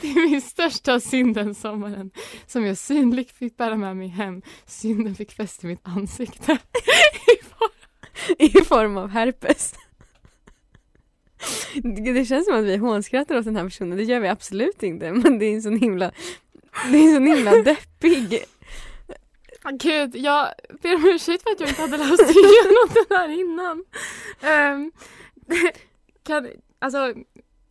Det 0.00 0.08
är 0.08 0.30
min 0.30 0.42
största 0.42 1.00
synd 1.00 1.34
den 1.34 1.54
sommaren 1.54 2.10
som 2.46 2.66
jag 2.66 2.78
synligt 2.78 3.30
fick 3.30 3.56
bära 3.56 3.76
med 3.76 3.96
mig 3.96 4.08
hem. 4.08 4.42
Synden 4.66 5.14
fick 5.14 5.32
fäste 5.32 5.66
i 5.66 5.70
mitt 5.70 5.80
ansikte. 5.88 6.58
I 8.38 8.50
form 8.50 8.96
av 8.96 9.08
herpes. 9.08 9.74
Det 12.14 12.24
känns 12.24 12.46
som 12.46 12.54
att 12.54 12.64
vi 12.64 12.76
hånskrattar 12.76 13.38
åt 13.38 13.44
den 13.44 13.56
här 13.56 13.64
personen. 13.64 13.98
Det 13.98 14.04
gör 14.04 14.20
vi 14.20 14.28
absolut 14.28 14.82
inte. 14.82 15.12
Men 15.12 15.38
det 15.38 15.46
är 15.46 15.54
en 15.54 15.62
sån 15.62 15.76
himla, 15.78 16.12
det 16.92 16.98
är 16.98 17.08
en 17.08 17.14
sån 17.14 17.26
himla 17.26 17.50
deppig. 17.62 18.44
Gud, 19.72 20.16
jag 20.16 20.48
ber 20.82 20.94
om 20.94 21.04
ursäkt 21.04 21.42
för 21.42 21.50
att 21.50 21.60
jag 21.60 21.68
inte 21.68 21.80
hade 21.82 21.96
läst 21.96 22.20
igenom 22.22 22.88
den 22.94 23.18
här 23.18 23.28
innan. 23.28 23.84
Ehm, 24.40 24.92
kan, 26.22 26.48
alltså, 26.78 27.14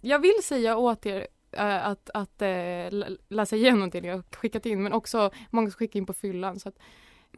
jag 0.01 0.19
vill 0.19 0.43
säga 0.43 0.77
åt 0.77 1.05
er 1.05 1.27
eh, 1.51 1.87
att, 1.87 2.09
att 2.13 2.41
lä- 2.89 3.17
läsa 3.29 3.55
igenom 3.55 3.89
det 3.89 3.97
jag 3.99 4.23
skickat 4.35 4.65
in 4.65 4.83
men 4.83 4.93
också 4.93 5.31
många 5.49 5.69
som 5.69 5.77
skickar 5.77 5.97
in 5.99 6.05
på 6.05 6.13
fyllan 6.13 6.59
så 6.59 6.69
att 6.69 6.75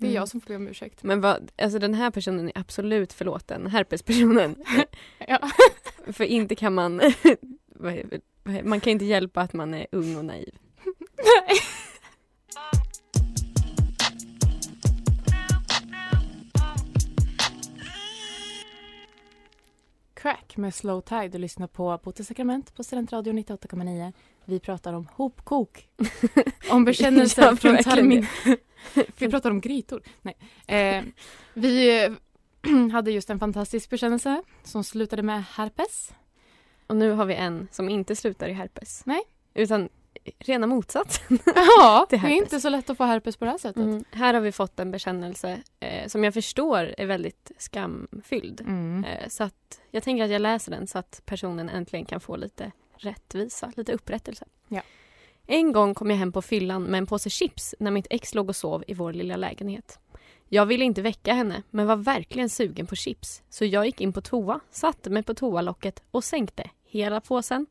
det 0.04 0.08
är 0.08 0.12
Mm. 0.12 0.16
jag 0.22 0.28
som 0.28 0.42
får 0.42 0.48
be 0.48 0.56
om 0.56 0.68
ursäkt. 0.68 1.04
Men 1.04 1.22
vad, 1.22 1.52
alltså 1.58 1.80
den 1.80 1.94
här 1.94 2.12
personen 2.12 2.48
är 2.48 2.58
absolut 2.58 3.14
förlåten. 3.14 3.68
Herpespersonen. 3.68 4.56
Ja. 5.28 5.40
För 6.14 6.24
inte 6.24 6.56
kan 6.56 6.74
man, 6.74 6.98
vad 7.76 7.94
är- 7.94 8.20
vad 8.44 8.56
är- 8.56 8.64
man 8.64 8.80
kan 8.80 8.92
inte 8.92 9.06
hjälpa 9.06 9.42
att 9.42 9.54
man 9.54 9.74
är 9.74 9.88
ung 9.92 10.18
och 10.18 10.26
naiv. 10.26 10.56
Nej. 11.18 11.58
Crack 20.14 20.58
med 20.58 20.74
Slow 20.76 21.02
Tide 21.02 21.30
och 21.34 21.40
lyssnar 21.40 21.68
på 21.68 22.00
Botens 22.04 22.28
sakrament 22.28 22.76
på 22.76 22.84
Studentradion 22.84 23.38
98,9. 23.40 24.14
Vi 24.46 24.60
pratar 24.60 24.94
om 24.94 25.08
hopkok. 25.14 25.88
Om 26.70 26.86
bekännelser 26.86 27.56
från 27.62 27.78
termin. 27.78 28.28
vi 29.18 29.30
pratar 29.30 29.52
om 29.52 29.62
grytor. 29.62 30.02
Nej. 30.22 30.38
Eh, 30.68 31.04
vi 31.54 32.10
hade 32.92 33.12
just 33.12 33.30
en 33.30 33.40
fantastisk 33.40 33.90
bekännelse 33.90 34.44
som 34.64 34.84
slutade 34.84 35.24
med 35.24 35.44
herpes. 35.52 36.14
Och 36.88 36.96
nu 36.96 37.12
har 37.12 37.26
vi 37.26 37.34
en 37.34 37.68
som 37.72 37.90
inte 37.90 38.16
slutar 38.16 38.50
i 38.50 38.54
herpes. 38.54 39.06
Nej. 39.06 39.22
Utan 39.54 39.90
rena 40.40 40.68
motsatsen. 40.68 41.40
Ja, 41.56 42.08
det 42.10 42.16
är 42.16 42.30
inte 42.30 42.60
så 42.60 42.70
lätt 42.70 42.90
att 42.90 42.98
få 42.98 43.04
herpes 43.04 43.38
på 43.38 43.46
det 43.46 43.52
här 43.52 43.58
sättet. 43.58 43.84
Mm. 43.84 44.04
Här 44.12 44.34
har 44.34 44.42
vi 44.42 44.52
fått 44.52 44.80
en 44.80 44.92
bekännelse 44.92 45.60
eh, 45.80 46.08
som 46.08 46.24
jag 46.24 46.34
förstår 46.34 46.96
är 46.98 47.06
väldigt 47.06 47.52
skamfylld. 47.58 48.62
Mm. 48.62 49.04
Eh, 49.04 49.28
så 49.30 49.44
att 49.44 49.82
jag 49.92 50.04
tänker 50.04 50.24
att 50.24 50.30
jag 50.30 50.42
läser 50.42 50.72
den 50.72 50.88
så 50.88 50.98
att 50.98 51.22
personen 51.26 51.70
äntligen 51.70 52.06
kan 52.06 52.20
få 52.20 52.36
lite 52.36 52.72
rättvisa, 52.98 53.72
lite 53.76 53.94
upprättelse. 53.94 54.46
Ja. 54.68 54.82
En 55.48 55.72
gång 55.72 55.94
kom 55.94 56.10
jag 56.10 56.18
hem 56.18 56.32
på 56.32 56.42
fyllan 56.42 56.84
med 56.84 56.98
en 56.98 57.06
påse 57.06 57.30
chips 57.30 57.76
när 57.80 57.92
mitt 57.92 58.08
ex 58.10 58.34
låg 58.36 58.50
och 58.50 58.56
sov 58.56 58.84
i 58.88 58.94
vår 58.94 59.14
lilla 59.14 59.36
lägenhet. 59.36 60.00
Jag 60.50 60.66
ville 60.66 60.86
inte 60.86 61.02
väcka 61.02 61.34
henne 61.34 61.64
men 61.70 61.88
var 61.88 61.96
verkligen 61.96 62.50
sugen 62.50 62.88
på 62.88 62.96
chips. 62.96 63.42
Så 63.50 63.66
jag 63.66 63.86
gick 63.86 64.02
in 64.02 64.14
på 64.14 64.22
toa, 64.22 64.60
satte 64.72 65.10
mig 65.10 65.24
på 65.24 65.34
toalocket 65.34 66.04
och 66.12 66.24
sänkte 66.24 66.70
hela 66.86 67.22
påsen. 67.22 67.66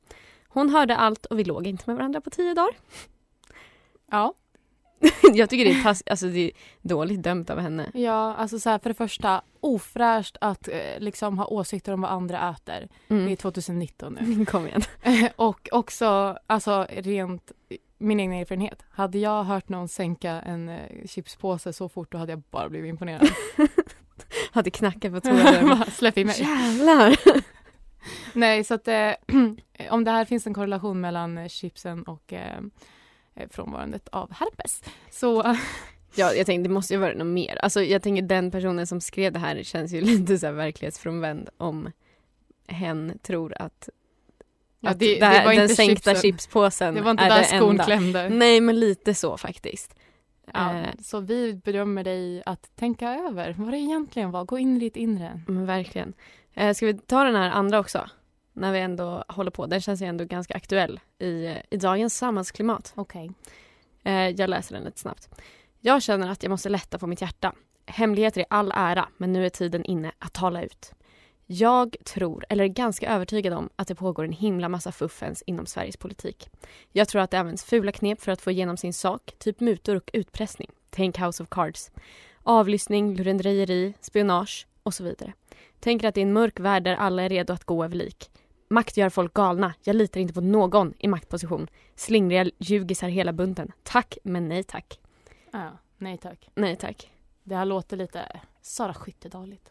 Hon 0.49 0.71
hörde 0.71 0.97
allt 0.97 1.27
och 1.27 1.39
vi 1.39 1.45
låg 1.45 1.67
inte 1.67 1.85
med 1.87 1.97
varandra 1.97 2.21
på 2.21 2.31
tio 2.31 2.55
dagar. 2.55 2.77
Ja. 4.11 4.35
jag 5.35 5.51
tycker 5.51 5.65
det 5.65 5.71
är, 5.71 5.83
tass- 5.83 6.03
alltså 6.07 6.27
det 6.27 6.39
är 6.41 6.51
dåligt 6.83 7.23
dömt 7.23 7.51
av 7.51 7.59
henne. 7.59 7.91
Ja, 7.95 8.35
alltså 8.35 8.59
så 8.59 8.71
här, 8.71 8.79
för 8.79 8.91
det 8.91 8.95
första 8.95 9.43
ofräscht 9.61 10.37
att 10.41 10.69
eh, 10.69 10.75
liksom 10.99 11.39
ha 11.39 11.47
åsikter 11.47 11.93
om 11.93 12.01
vad 12.01 12.11
andra 12.11 12.51
äter. 12.51 12.89
Det 13.09 13.15
är 13.15 13.19
Mm. 13.21 13.37
2019 13.37 14.19
nu. 14.21 14.45
Kom 14.47 14.67
igen. 14.67 14.83
och 15.37 15.69
också, 15.73 16.39
alltså 16.47 16.87
rent 16.91 17.53
min 17.99 18.21
egen 18.21 18.33
erfarenhet. 18.33 18.83
Hade 18.91 19.19
jag 19.19 19.45
hört 19.45 19.69
någon 19.69 19.89
sänka 19.89 20.31
en 20.31 20.69
eh, 20.69 21.07
chipspåse 21.07 21.73
så 21.73 21.89
fort 21.89 22.13
då 22.13 22.19
hade 22.19 22.33
jag 22.33 22.43
bara 22.51 22.69
blivit 22.69 22.89
imponerad. 22.89 23.29
Hade 24.53 24.71
knackat 24.71 25.13
på. 25.13 25.31
Bara, 25.31 25.85
Släpp 25.91 26.19
in 26.19 26.27
mig. 26.27 26.37
Jävlar! 26.41 27.17
Nej, 28.33 28.65
så 28.65 28.75
att 28.75 28.89
eh, 28.89 29.11
om 29.91 30.05
det 30.05 30.11
här 30.11 30.25
finns 30.25 30.47
en 30.47 30.55
korrelation 30.55 31.01
mellan 31.01 31.39
eh, 31.39 31.49
chipsen 31.49 32.03
och 32.03 32.33
frånvarandet 33.51 34.09
av 34.09 34.33
herpes 34.33 34.83
så 35.11 35.43
Ja, 36.15 36.33
jag 36.33 36.47
tänkte 36.47 36.69
det 36.69 36.75
måste 36.75 36.95
ju 36.95 37.01
vara 37.01 37.15
något 37.15 37.27
mer. 37.27 37.59
Alltså 37.63 37.83
jag 37.83 38.03
tänker 38.03 38.23
den 38.23 38.51
personen 38.51 38.87
som 38.87 39.01
skrev 39.01 39.33
det 39.33 39.39
här 39.39 39.63
känns 39.63 39.93
ju 39.93 40.01
lite 40.11 40.39
så 40.39 40.47
här 40.47 40.53
verklighetsfrånvänd 40.53 41.49
om 41.57 41.89
hen 42.69 43.19
tror 43.23 43.55
att, 43.59 43.89
Ja, 44.81 44.91
att 44.91 44.99
det- 44.99 45.07
det, 45.15 45.21
det 45.21 45.45
var 45.45 45.53
den 45.55 45.63
inte 45.63 45.75
sänkta 45.75 46.11
chipsen. 46.11 46.23
chipspåsen 46.33 46.95
det 46.95 47.01
var 47.01 47.11
inte 47.11 47.23
är 47.25 47.29
där 47.29 47.39
det 47.39 47.45
skon 47.45 47.71
enda. 47.71 47.85
klämde. 47.85 48.29
Nej 48.29 48.61
men 48.61 48.81
lite 48.81 49.15
så 49.15 49.37
faktiskt. 49.37 49.95
Ja, 50.55 50.75
Eh, 50.79 50.87
så 51.03 51.21
vi 51.21 51.55
bedömer 51.55 52.05
dig 52.05 52.43
att 52.47 52.77
tänka 52.77 53.15
över 53.15 53.55
vad 53.59 53.71
det 53.73 53.79
egentligen 53.79 54.31
var. 54.31 54.45
Gå 54.45 54.59
in 54.59 54.77
i 54.77 54.81
ditt 54.81 54.97
inre. 54.97 55.43
men 55.47 55.67
verkligen. 55.67 56.13
Eh, 56.55 56.75
ska 56.75 56.87
vi 56.87 56.95
ta 56.99 57.25
den 57.25 57.35
här 57.35 57.51
andra 57.51 57.79
också? 57.79 58.09
När 58.53 58.73
vi 58.73 58.79
ändå 58.79 59.25
håller 59.29 59.51
på. 59.51 59.67
Den 59.67 59.81
känns 59.81 60.03
ju 60.03 60.07
ändå 60.07 60.25
ganska 60.25 60.55
aktuell 60.55 61.01
i, 61.19 61.57
i 61.71 61.77
dagens 61.77 62.17
samhällsklimat. 62.17 62.93
Okej. 62.97 63.31
Eh, 64.03 64.29
jag 64.29 64.51
läser 64.51 64.75
den 64.75 64.85
lite 64.85 64.99
snabbt. 64.99 65.29
Jag 65.81 66.03
känner 66.03 66.31
att 66.31 66.43
jag 66.43 66.51
måste 66.51 66.69
lätta 66.69 66.99
på 66.99 67.07
mitt 67.07 67.21
hjärta. 67.21 67.53
Hemligheter 67.87 68.41
är 68.41 68.47
all 68.51 68.73
ära, 68.75 69.09
men 69.17 69.33
nu 69.33 69.47
är 69.47 69.51
tiden 69.51 69.85
inne 69.85 70.13
att 70.19 70.33
tala 70.33 70.63
ut. 70.63 70.93
Jag 71.47 71.97
tror, 72.05 72.47
eller 72.49 72.65
är 72.65 72.69
ganska 72.69 73.15
övertygad 73.15 73.53
om, 73.53 73.71
att 73.77 73.89
det 73.89 73.95
pågår 73.95 74.25
en 74.25 74.33
himla 74.33 74.69
massa 74.69 74.93
fuffens 74.93 75.43
inom 75.47 75.67
Sveriges 75.67 75.97
politik. 75.97 76.51
Jag 76.93 77.09
tror 77.09 77.23
att 77.23 77.31
det 77.31 77.39
används 77.39 77.65
fula 77.65 77.93
knep 77.93 78.21
för 78.21 78.33
att 78.33 78.41
få 78.41 78.51
igenom 78.51 78.77
sin 78.77 78.93
sak, 78.93 79.35
typ 79.39 79.61
mutor 79.61 79.97
och 79.97 80.11
utpressning. 80.13 80.71
Tänk 80.91 81.19
House 81.19 81.43
of 81.43 81.49
Cards. 81.49 81.91
Avlyssning, 82.43 83.15
lurendrejeri, 83.15 83.95
spionage 84.01 84.67
och 84.83 84.95
så 84.95 85.05
vidare. 85.05 85.33
Tänker 85.81 86.09
att 86.09 86.15
det 86.15 86.21
är 86.21 86.27
en 86.27 86.33
mörk 86.33 86.61
värld 86.61 86.85
där 86.85 86.97
alla 86.97 87.23
är 87.23 87.29
redo 87.29 87.53
att 87.53 87.65
gå 87.65 87.85
över 87.85 87.97
lik. 87.97 88.31
Makt 88.73 88.97
gör 88.97 89.11
folk 89.11 89.35
galna. 89.35 89.75
Jag 89.83 89.97
litar 89.97 90.21
inte 90.21 90.35
på 90.35 90.41
någon 90.41 90.95
i 90.99 91.09
maktposition. 91.09 91.69
Slingriga 91.97 92.51
ljugisar 92.59 93.09
hela 93.09 93.33
bunten. 93.33 93.73
Tack, 93.83 94.19
men 94.23 94.49
nej 94.49 94.63
tack. 94.63 95.01
Ja, 95.51 95.79
nej 95.99 96.19
tack. 96.19 96.49
Nej 96.55 96.77
tack. 96.77 97.11
Det 97.43 97.57
här 97.57 97.65
låter 97.65 97.97
lite 97.97 98.41
Sara 98.63 98.95
Skyttedaligt. 98.95 99.71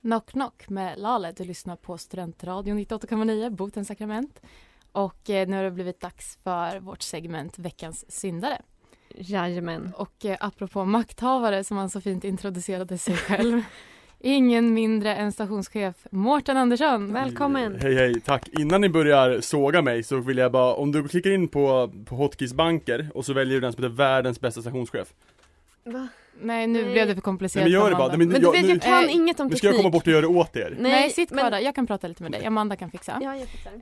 Knock 0.00 0.30
Knock 0.30 0.68
med 0.68 0.98
Lale. 0.98 1.32
Du 1.32 1.44
lyssnar 1.44 1.76
på 1.76 1.98
Studentradion 1.98 2.78
98,9, 2.78 3.50
Botens 3.50 3.88
sakrament. 3.88 4.40
Och 4.92 5.30
eh, 5.30 5.48
nu 5.48 5.56
har 5.56 5.64
det 5.64 5.70
blivit 5.70 6.00
dags 6.00 6.38
för 6.44 6.80
vårt 6.80 7.02
segment 7.02 7.58
Veckans 7.58 8.12
syndare. 8.12 8.62
Jajamän. 9.14 9.92
Och 9.96 10.24
eh, 10.24 10.36
apropå 10.40 10.84
makthavare 10.84 11.64
som 11.64 11.76
han 11.76 11.90
så 11.90 12.00
fint 12.00 12.24
introducerade 12.24 12.98
sig 12.98 13.16
själv. 13.16 13.62
Ingen 14.20 14.74
mindre 14.74 15.14
än 15.14 15.32
stationschef 15.32 16.06
Mårten 16.10 16.56
Andersson. 16.56 17.12
Välkommen. 17.12 17.80
Hej 17.80 17.94
hej, 17.94 18.20
tack. 18.20 18.48
Innan 18.48 18.80
ni 18.80 18.88
börjar 18.88 19.40
såga 19.40 19.82
mig 19.82 20.02
så 20.02 20.20
vill 20.20 20.38
jag 20.38 20.52
bara, 20.52 20.74
om 20.74 20.92
du 20.92 21.08
klickar 21.08 21.30
in 21.30 21.48
på, 21.48 21.92
på 22.04 22.14
Hotkeys 22.14 22.54
banker 22.54 23.08
och 23.14 23.24
så 23.24 23.32
väljer 23.32 23.54
du 23.54 23.60
den 23.60 23.72
som 23.72 23.84
heter 23.84 23.96
världens 23.96 24.40
bästa 24.40 24.60
stationschef. 24.60 25.08
Va? 25.84 26.08
Nej, 26.40 26.66
nu 26.66 26.82
Nej. 26.82 26.92
blev 26.92 27.06
det 27.06 27.12
för 27.12 27.14
Nej 27.14 27.22
komplicerat. 27.22 27.64
men 27.64 27.72
gör 27.72 27.90
det 27.90 27.96
bara, 27.96 28.08
Nej, 28.08 28.18
men, 28.18 28.28
Men 28.28 28.40
du 28.40 28.46
jag, 28.46 28.52
vet, 28.52 28.62
nu, 28.62 28.68
jag 28.68 28.82
kan 28.82 29.04
Eh, 29.04 29.14
inget 29.14 29.40
om 29.40 29.46
nu 29.46 29.50
teknik. 29.50 29.58
ska 29.58 29.66
jag 29.66 29.76
komma 29.76 29.90
bort 29.90 30.06
och 30.06 30.12
göra 30.12 30.20
det 30.20 30.26
åt 30.26 30.56
er. 30.56 30.76
Nej, 30.80 31.10
sitt 31.10 31.30
men- 31.30 31.38
kvar 31.38 31.50
där. 31.50 31.58
Jag 31.58 31.74
kan 31.74 31.86
prata 31.86 32.08
lite 32.08 32.22
med 32.22 32.32
dig. 32.32 32.46
Amanda 32.46 32.76
kan 32.76 32.90
fixa. 32.90 33.18
Ja, 33.22 33.36
jag 33.36 33.48
fixar. 33.48 33.72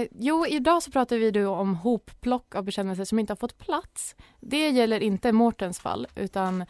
Eh, 0.00 0.06
jo, 0.20 0.46
idag 0.46 0.82
så 0.82 0.90
pratar 0.90 1.16
vi 1.16 1.30
då 1.30 1.48
om 1.50 1.74
hopplock 1.74 2.54
av 2.54 2.64
bekännelser 2.64 3.04
som 3.04 3.18
inte 3.18 3.30
har 3.32 3.36
fått 3.36 3.58
plats. 3.58 4.16
Det 4.40 4.68
gäller 4.70 5.00
inte 5.00 5.32
Mårtens 5.32 5.80
fall, 5.80 6.06
utan 6.16 6.64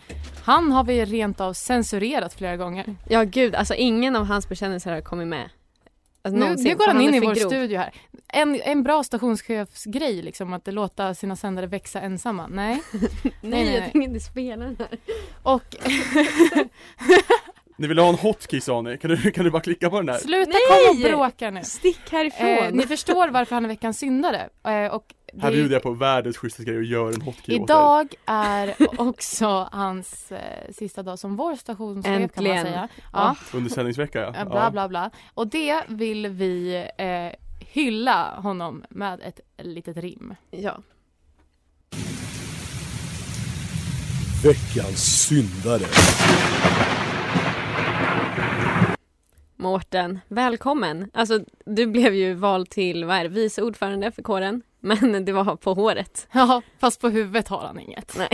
han 0.44 0.72
har 0.72 0.84
vi 0.84 1.04
rent 1.04 1.40
av 1.40 1.52
censurerat 1.52 2.34
flera 2.34 2.56
gånger. 2.56 2.96
Ja, 3.08 3.22
gud. 3.22 3.54
Alltså 3.54 3.74
ingen 3.74 4.16
av 4.16 4.24
hans 4.24 4.48
bekännelser 4.48 4.92
har 4.92 5.00
kommit 5.00 5.28
med. 5.28 5.50
Alltså, 6.24 6.38
Nu, 6.38 6.56
nu 6.56 6.76
går 6.76 6.86
han 6.86 7.00
in 7.00 7.14
i 7.14 7.20
vår 7.20 7.34
grov. 7.34 7.48
studio 7.48 7.78
här. 7.78 7.92
En, 8.28 8.60
en 8.64 8.82
bra 8.82 9.02
stationschefsgrej, 9.04 10.22
liksom, 10.22 10.52
att 10.52 10.66
låta 10.74 11.14
sina 11.14 11.36
sändare 11.36 11.66
växa 11.66 12.00
ensamma. 12.00 12.46
Nej. 12.46 12.82
Nej, 13.22 13.30
nej, 13.40 13.74
jag 13.74 13.82
tänker 13.82 14.00
inte 14.08 14.20
spela 14.20 14.64
den 14.64 14.76
här. 14.78 14.98
Och 15.42 15.76
Ni 17.76 17.86
vill 17.86 17.98
ha 17.98 18.08
en 18.08 18.14
hotkey 18.14 18.60
sa 18.60 18.82
ni, 18.82 18.98
kan 18.98 19.10
du, 19.10 19.30
kan 19.30 19.44
du 19.44 19.50
bara 19.50 19.62
klicka 19.62 19.90
på 19.90 19.96
den 19.96 20.06
där? 20.06 20.18
sluta 20.18 20.50
Nej! 20.50 20.60
komma 20.68 20.90
och 20.90 21.10
bråka 21.18 21.50
nu. 21.50 21.64
Stick 21.64 22.12
härifrån. 22.12 22.48
Eh, 22.48 22.72
ni 22.72 22.86
förstår 22.86 23.28
varför 23.28 23.54
han 23.54 23.64
är 23.64 23.68
veckans 23.68 23.98
syndare. 23.98 24.48
Eh, 24.66 24.94
och 24.94 25.04
Här 25.40 25.48
är- 25.48 25.52
bjuder 25.52 25.72
jag 25.74 25.82
på 25.82 25.90
världens 25.90 26.36
schysstaste 26.36 26.64
grej 26.70 26.76
och 26.78 26.84
gör 26.84 27.12
en 27.12 27.20
hotkey 27.22 27.54
åt 27.54 27.60
er. 27.60 27.64
Idag 27.64 28.14
är 28.26 28.74
också 29.00 29.68
hans 29.72 30.32
eh, 30.32 30.72
sista 30.72 31.02
dag 31.02 31.18
som 31.18 31.36
vår 31.36 31.56
stationschef 31.56 32.32
kan 32.34 32.44
man 32.44 32.62
säga. 32.62 32.88
Ja, 33.12 33.36
Under 33.54 33.70
sändningsvecka 33.70 34.20
ja. 34.20 34.32
ja. 34.36 34.44
Bla 34.44 34.70
bla 34.70 34.88
bla. 34.88 35.10
Och 35.34 35.46
det 35.46 35.80
vill 35.88 36.26
vi 36.28 36.86
eh, 36.98 37.38
hylla 37.68 38.34
honom 38.40 38.84
med 38.90 39.20
ett 39.22 39.40
litet 39.58 39.96
rim. 39.96 40.34
Ja. 40.50 40.78
Veckans 44.44 45.26
syndare. 45.28 45.84
Mårten, 49.56 50.20
välkommen. 50.28 51.10
Alltså, 51.14 51.40
du 51.66 51.86
blev 51.86 52.14
ju 52.14 52.34
vald 52.34 52.70
till, 52.70 53.04
vad 53.04 53.16
är 53.16 53.22
det, 53.22 53.28
vice 53.28 53.62
ordförande 53.62 54.12
för 54.12 54.22
kåren. 54.22 54.62
Men 54.84 55.24
det 55.24 55.32
var 55.32 55.56
på 55.56 55.74
håret. 55.74 56.28
Ja, 56.32 56.62
fast 56.78 57.00
på 57.00 57.08
huvudet 57.08 57.48
har 57.48 57.60
han 57.60 57.80
inget. 57.80 58.16
Nej. 58.18 58.28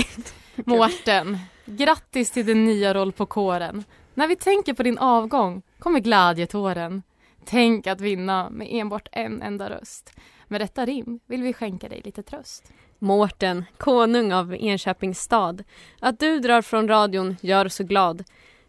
Mårten, 0.55 1.39
grattis 1.65 2.31
till 2.31 2.47
din 2.47 2.65
nya 2.65 2.95
roll 2.95 3.13
på 3.13 3.27
kåren. 3.27 3.85
När 4.15 4.29
vi 4.29 4.37
tänker 4.37 4.75
på 4.75 4.83
din 4.83 4.99
avgång 4.99 5.63
kommer 5.79 6.01
glädjetåren. 6.01 7.03
Tänk 7.45 7.87
att 7.87 8.01
vinna 8.01 8.51
med 8.51 8.69
enbart 8.71 9.09
en 9.13 9.43
enda 9.43 9.71
röst. 9.71 10.13
Med 10.49 10.61
detta 10.61 10.87
rim 10.87 11.21
vill 11.27 11.43
vi 11.43 11.53
skänka 11.53 11.89
dig 11.89 12.01
lite 12.05 12.23
tröst. 12.23 12.73
Mårten, 12.99 13.65
konung 13.77 14.33
av 14.33 14.55
Enköpings 14.55 15.21
stad. 15.21 15.65
Att 16.01 16.19
du 16.19 16.41
drar 16.41 16.63
från 16.63 16.89
radion 16.89 17.37
gör 17.41 17.69
så 17.69 17.85
glad. 17.85 18.25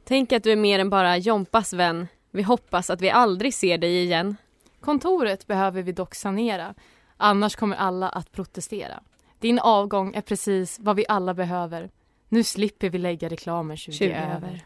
Tänk 0.06 0.32
att 0.32 0.44
du 0.44 0.52
är 0.52 0.56
mer 0.56 0.80
än 0.80 0.90
bara 0.90 1.18
Jompas 1.18 1.74
vän. 1.74 2.08
Vi 2.32 2.44
hoppas 2.44 2.90
att 2.90 3.02
vi 3.02 3.10
aldrig 3.10 3.54
ser 3.54 3.78
dig 3.78 4.04
igen. 4.04 4.36
Kontoret 4.82 5.48
behöver 5.48 5.82
vi 5.82 5.92
dock 5.92 6.16
sanera. 6.16 6.74
Annars 7.22 7.56
kommer 7.56 7.76
alla 7.76 8.10
att 8.10 8.32
protestera. 8.32 9.00
Din 9.40 9.60
avgång 9.60 10.16
är 10.16 10.22
precis 10.22 10.80
vad 10.80 10.96
vi 10.96 11.06
alla 11.10 11.34
behöver. 11.34 11.90
Nu 12.30 12.44
slipper 12.44 12.90
vi 12.90 12.98
lägga 12.98 13.30
reklamer 13.30 13.76
20, 13.76 13.92
20 13.92 14.06
över. 14.14 14.36
över. 14.36 14.62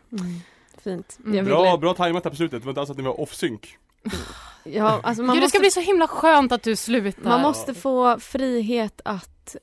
Fint. 0.83 1.19
Mm. 1.25 1.45
Bra, 1.45 1.77
bra 1.77 1.93
tajmat 1.93 2.23
här 2.23 2.31
på 2.31 2.35
slutet, 2.35 2.61
det 2.61 2.65
var 2.65 2.71
inte 2.71 2.81
alls 2.81 2.89
att 2.89 2.97
ni 2.97 3.03
var 3.03 3.21
off-sync. 3.21 3.77
Ja, 4.63 4.99
alltså 5.03 5.23
man 5.23 5.35
Gud, 5.35 5.43
det 5.43 5.49
ska 5.49 5.57
måste 5.57 5.59
bli 5.59 5.71
så 5.71 5.79
himla 5.79 6.07
skönt 6.07 6.51
att 6.51 6.63
du 6.63 6.75
slutar. 6.75 7.23
Man 7.29 7.41
måste 7.41 7.73
få 7.73 8.19
frihet 8.19 9.01
att, 9.05 9.55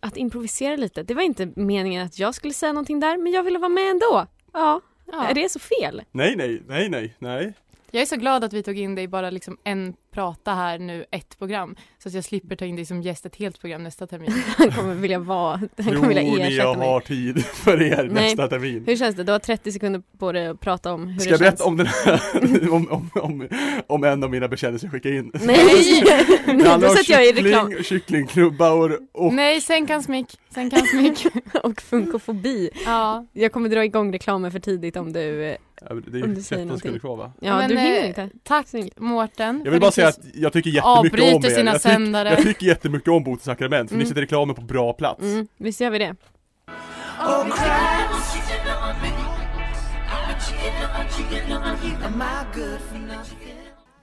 att 0.00 0.16
improvisera 0.16 0.76
lite. 0.76 1.02
Det 1.02 1.14
var 1.14 1.22
inte 1.22 1.52
meningen 1.56 2.06
att 2.06 2.18
jag 2.18 2.34
skulle 2.34 2.54
säga 2.54 2.72
någonting 2.72 3.00
där, 3.00 3.16
men 3.16 3.32
jag 3.32 3.42
ville 3.42 3.58
vara 3.58 3.68
med 3.68 3.90
ändå. 3.90 4.26
Ja, 4.52 4.80
Ja. 5.12 5.24
är 5.28 5.34
det 5.34 5.48
så 5.48 5.58
fel? 5.58 6.02
Nej, 6.12 6.36
nej, 6.36 6.62
nej, 6.66 6.88
nej, 6.88 7.16
nej. 7.18 7.52
Jag 7.90 8.02
är 8.02 8.06
så 8.06 8.16
glad 8.16 8.44
att 8.44 8.52
vi 8.52 8.62
tog 8.62 8.78
in 8.78 8.94
dig 8.94 9.08
bara 9.08 9.30
liksom 9.30 9.58
en 9.64 9.94
prata 10.10 10.54
här 10.54 10.78
nu, 10.78 11.04
ett 11.10 11.38
program. 11.38 11.76
Så 11.98 12.08
att 12.08 12.14
jag 12.14 12.24
slipper 12.24 12.56
ta 12.56 12.64
in 12.64 12.76
dig 12.76 12.86
som 12.86 13.02
gäst 13.02 13.26
ett 13.26 13.36
helt 13.36 13.60
program 13.60 13.82
nästa 13.82 14.06
termin. 14.06 14.42
Han 14.58 14.70
kommer 14.70 14.94
vilja 14.94 15.18
vara, 15.18 15.56
han 15.76 15.94
kommer 15.94 16.08
vilja 16.08 16.22
ersätta 16.22 16.62
jag 16.62 16.78
mig. 16.78 16.88
har 16.88 17.00
tid 17.00 17.44
för 17.44 17.82
er 17.82 18.08
Nej. 18.12 18.24
nästa 18.24 18.48
termin? 18.48 18.84
Hur 18.86 18.96
känns 18.96 19.16
det? 19.16 19.24
Du 19.24 19.32
har 19.32 19.38
30 19.38 19.72
sekunder 19.72 20.02
på 20.18 20.32
dig 20.32 20.46
att 20.46 20.60
prata 20.60 20.92
om 20.92 21.06
hur 21.06 21.20
Ska 21.20 21.30
det 21.30 21.30
jag 21.30 21.40
berätta 21.40 21.64
om 21.64 21.76
den 21.76 21.86
här, 21.86 22.20
om, 22.72 22.88
om, 22.90 23.10
om, 23.14 23.48
om 23.86 24.04
en 24.04 24.24
av 24.24 24.30
mina 24.30 24.48
bekännelser 24.48 24.86
jag 24.86 24.92
skickade 24.92 25.16
in? 25.16 25.30
Nej! 25.34 26.02
Det 26.46 26.68
handlar 26.68 26.88
om 26.88 26.96
sätter 26.96 27.12
jag 27.12 27.26
i 27.26 27.32
reklam. 27.32 27.70
kyckling, 27.70 27.84
kycklingklubbar 27.84 28.98
och 29.12 29.34
Nej, 29.34 29.60
sänk 29.60 29.90
hans 29.90 30.08
mick. 30.08 30.38
Sänk 30.54 30.72
hans 30.72 30.92
mick. 30.92 31.26
Och 31.62 31.82
funkofobi. 31.82 32.70
Ja. 32.84 33.26
Jag 33.32 33.52
kommer 33.52 33.68
dra 33.68 33.84
igång 33.84 34.12
reklamen 34.12 34.52
för 34.52 34.60
tidigt 34.60 34.96
om 34.96 35.12
du... 35.12 35.56
Ja, 35.88 35.94
det 35.94 36.18
är 36.18 36.22
Om 36.22 36.28
ju 36.30 36.34
du 36.34 36.42
säger 36.42 36.62
13 36.62 36.78
sekunder 36.78 37.00
kvar 37.00 37.16
va? 37.16 37.32
Ja, 37.40 37.56
Men, 37.56 37.70
du 37.70 37.78
hinner 37.78 38.00
eh, 38.00 38.08
inte. 38.08 38.30
Tack. 38.42 38.66
Mårten. 38.96 39.62
Jag 39.64 39.72
vill 39.72 39.80
bara 39.80 39.90
säga 40.00 40.08
att 40.08 40.18
jag 40.34 40.52
tycker 40.52 40.70
jättemycket 40.70 41.34
om 41.34 41.44
er. 41.44 41.50
sina 41.50 41.70
jag, 41.70 41.82
tyck, 41.82 41.92
sändare. 41.92 42.28
jag 42.28 42.42
tycker 42.42 42.66
jättemycket 42.66 43.08
om 43.08 43.24
Botens 43.24 43.44
sakrament, 43.44 43.88
för 43.90 43.94
Mm. 43.94 44.02
ni 44.02 44.08
sätter 44.08 44.20
reklamen 44.20 44.54
på 44.54 44.62
bra 44.62 44.92
plats. 44.92 45.22
Mm, 45.22 45.48
visst 45.56 45.80
gör 45.80 45.90
vi 45.90 45.98
det. 45.98 46.16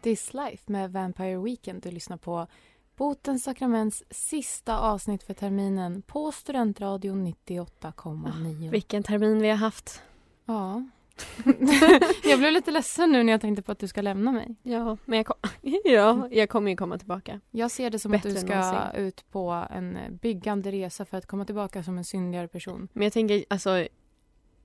This 0.01 0.33
Life 0.33 0.63
med 0.71 0.91
Vampire 0.91 1.37
Weekend. 1.37 1.81
Du 1.83 1.91
lyssnar 1.91 2.17
på 2.17 2.47
Botens 2.97 3.43
sakraments 3.43 4.03
sista 4.09 4.77
avsnitt 4.79 5.23
för 5.23 5.33
terminen 5.33 6.01
på 6.01 6.31
Studentradion 6.31 7.27
98,9. 7.27 8.69
Vilken 8.71 9.03
termin 9.03 9.41
vi 9.41 9.49
har 9.49 9.55
haft. 9.57 10.01
Ja. 10.45 10.83
jag 12.23 12.39
blev 12.39 12.51
lite 12.51 12.71
ledsen 12.71 13.11
nu 13.11 13.23
när 13.23 13.33
jag 13.33 13.41
tänkte 13.41 13.61
på 13.61 13.71
att 13.71 13.79
du 13.79 13.87
ska 13.87 14.01
lämna 14.01 14.31
mig. 14.31 14.55
Ja, 14.63 14.97
men 15.05 15.17
jag, 15.17 15.25
kom, 15.25 15.35
ja, 15.83 16.27
jag 16.31 16.49
kommer 16.49 16.71
ju 16.71 16.77
komma 16.77 16.97
tillbaka. 16.97 17.39
Jag 17.51 17.71
ser 17.71 17.89
det 17.89 17.99
som 17.99 18.11
Bättre 18.11 18.29
att 18.29 18.35
du 18.35 18.41
ska 18.41 18.91
ut 18.97 19.31
på 19.31 19.67
en 19.71 19.97
byggande 20.21 20.71
resa 20.71 21.05
för 21.05 21.17
att 21.17 21.25
komma 21.25 21.45
tillbaka 21.45 21.83
som 21.83 21.97
en 21.97 22.03
syndigare 22.05 22.47
person. 22.47 22.87
Men 22.93 23.03
jag 23.03 23.13
tänker, 23.13 23.45
alltså 23.49 23.87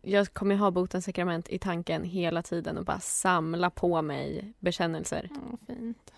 jag 0.02 0.34
kommer 0.34 0.56
ha 0.56 0.70
botens 0.70 1.04
sakrament 1.04 1.48
i 1.48 1.58
tanken 1.58 2.04
hela 2.04 2.42
tiden 2.42 2.78
och 2.78 2.84
bara 2.84 3.00
samla 3.00 3.70
på 3.70 4.02
mig 4.02 4.52
bekännelser. 4.58 5.28
Åh, 5.30 5.58
fint. 5.66 6.12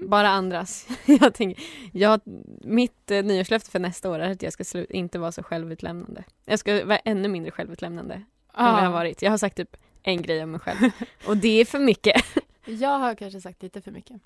Bara 0.00 0.28
andras. 0.28 0.88
Jag 1.06 1.34
tänker, 1.34 1.64
jag, 1.92 2.20
mitt 2.64 3.10
eh, 3.10 3.24
nyårslöfte 3.24 3.70
för 3.70 3.78
nästa 3.78 4.10
år 4.10 4.18
är 4.18 4.30
att 4.30 4.42
jag 4.42 4.52
ska 4.52 4.62
slu- 4.62 4.90
inte 4.90 5.18
vara 5.18 5.32
så 5.32 5.42
självutlämnande. 5.42 6.24
Jag 6.44 6.58
ska 6.58 6.84
vara 6.84 6.98
ännu 6.98 7.28
mindre 7.28 7.50
självutlämnande 7.50 8.22
vad 8.64 8.66
jag 8.82 8.86
har 8.86 8.92
varit. 8.92 9.22
Jag 9.22 9.30
har 9.30 9.38
sagt 9.38 9.56
typ 9.56 9.76
en 10.02 10.22
grej 10.22 10.42
om 10.42 10.50
mig 10.50 10.60
själv 10.60 10.90
och 11.26 11.36
det 11.36 11.60
är 11.60 11.64
för 11.64 11.78
mycket. 11.78 12.22
Jag 12.64 12.98
har 12.98 13.14
kanske 13.14 13.40
sagt 13.40 13.62
lite 13.62 13.80
för 13.80 13.90
mycket. 13.90 14.16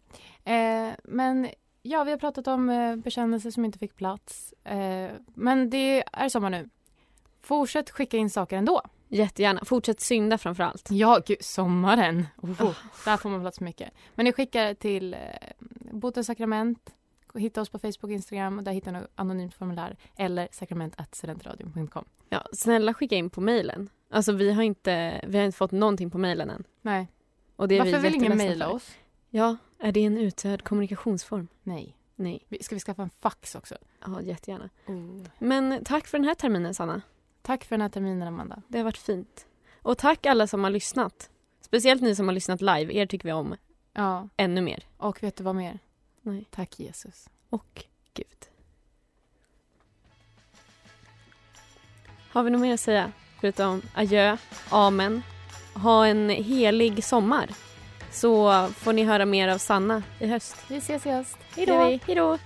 Eh, 0.45 0.89
men 1.05 1.49
ja, 1.83 2.05
vi 2.05 2.11
har 2.11 2.19
pratat 2.19 2.47
om 2.47 2.69
eh, 2.71 2.97
bekännelser 2.97 3.51
som 3.51 3.65
inte 3.65 3.79
fick 3.79 3.97
plats. 3.97 4.55
Eh, 4.65 5.11
men 5.35 5.71
det 5.71 6.05
är 6.13 6.29
sommar 6.29 6.51
nu. 6.51 6.69
Fortsätt 7.43 7.91
skicka 7.91 8.17
in 8.17 8.31
saker 8.31 8.57
ändå. 8.57 8.83
Jättegärna. 9.09 9.65
Fortsätt 9.65 10.01
synda 10.01 10.39
framför 10.39 10.63
allt. 10.63 10.89
Ja, 10.91 11.21
gud, 11.27 11.37
sommaren. 11.41 12.27
Oh, 12.37 12.75
Där 13.05 13.17
får 13.17 13.31
man 13.31 13.41
plats 13.41 13.61
mycket. 13.61 13.91
Men 14.15 14.25
ni 14.25 14.33
skickar 14.33 14.75
till 14.75 15.15
eh, 15.15 15.21
Botens 15.93 16.27
sakrament. 16.27 16.95
Hitta 17.35 17.61
oss 17.61 17.69
på 17.69 17.79
Facebook 17.79 18.03
och 18.05 18.11
Instagram. 18.11 18.59
och 18.59 18.65
Där 18.65 18.73
hittar 18.73 18.93
ni 18.93 19.01
anonymt 19.15 19.55
formulär. 19.55 19.97
Eller 20.17 20.49
sakrament.studentradion.com. 20.53 22.05
Ja, 22.29 22.47
snälla 22.53 22.95
skicka 22.95 23.17
in 23.17 23.31
på 23.31 23.41
mejlen. 23.41 23.89
Alltså 24.11 24.33
vi 24.33 24.53
har 24.53 24.63
inte, 24.63 25.21
vi 25.27 25.39
har 25.39 25.45
inte 25.45 25.57
fått 25.59 25.73
någonting 25.73 26.11
på 26.11 26.19
mejlen 26.19 26.51
än. 26.51 26.65
Nej. 26.83 27.09
Och 27.57 27.69
det 27.69 27.75
är 27.75 27.79
Varför 27.79 27.93
vi 27.93 27.99
vill 27.99 28.15
ingen 28.15 28.37
mejla 28.37 28.69
oss? 28.69 28.91
Ja, 29.31 29.57
är 29.79 29.93
det 29.93 30.05
en 30.05 30.19
utdöd 30.19 30.65
kommunikationsform? 30.65 31.49
Nej. 31.63 31.97
Nej. 32.15 32.47
Ska 32.61 32.75
vi 32.75 32.81
skaffa 32.81 33.03
en 33.03 33.11
fax 33.11 33.55
också? 33.55 33.75
Ja, 34.07 34.23
jättegärna. 34.23 34.71
Oh. 34.87 35.27
Men 35.39 35.85
tack 35.85 36.07
för 36.07 36.19
den 36.19 36.25
här 36.25 36.35
terminen 36.35 36.75
Sanna. 36.75 37.03
Tack 37.43 37.65
för 37.65 37.77
den 37.77 37.81
här 37.81 37.89
terminen, 37.89 38.29
Amanda. 38.29 38.63
Det 38.69 38.79
har 38.79 38.85
varit 38.85 38.99
fint. 38.99 39.47
Och 39.83 39.99
tack 39.99 40.27
alla 40.27 40.47
som 40.47 40.65
har 40.65 40.71
lyssnat. 40.71 41.31
Speciellt 41.61 42.03
ni 42.03 42.15
som 42.15 42.29
har 42.29 42.35
lyssnat 42.35 42.61
live. 42.61 42.95
Er 42.95 43.07
tycker 43.07 43.25
vi 43.25 43.33
om 43.33 43.57
Ja, 43.93 44.29
ännu 44.37 44.61
mer. 44.61 44.85
och 44.97 45.23
vet 45.23 45.37
du 45.37 45.45
vad 45.45 45.55
mer? 45.55 45.79
Nej. 46.23 46.47
Tack 46.51 46.81
Jesus. 46.81 47.29
Och 47.49 47.85
Gud. 48.15 48.49
Har 52.31 52.43
vi 52.43 52.51
något 52.51 52.61
mer 52.61 52.75
att 52.75 52.81
säga? 52.81 53.13
Förutom 53.41 53.83
adjö, 53.95 54.37
amen. 54.71 55.23
Ha 55.75 56.07
en 56.07 56.31
helig 56.31 57.05
sommar. 57.05 57.49
Så 58.11 58.67
får 58.77 58.93
ni 58.93 59.05
höra 59.05 59.27
mer 59.27 59.49
av 59.49 59.59
Sanna 59.59 60.03
i 60.19 60.27
höst. 60.27 60.57
Vi 60.69 60.77
ses 60.77 61.07
i 61.07 61.11
höst. 61.11 61.39
Hej 61.57 61.67
då! 61.67 61.75
Hej 61.75 62.01
då! 62.07 62.39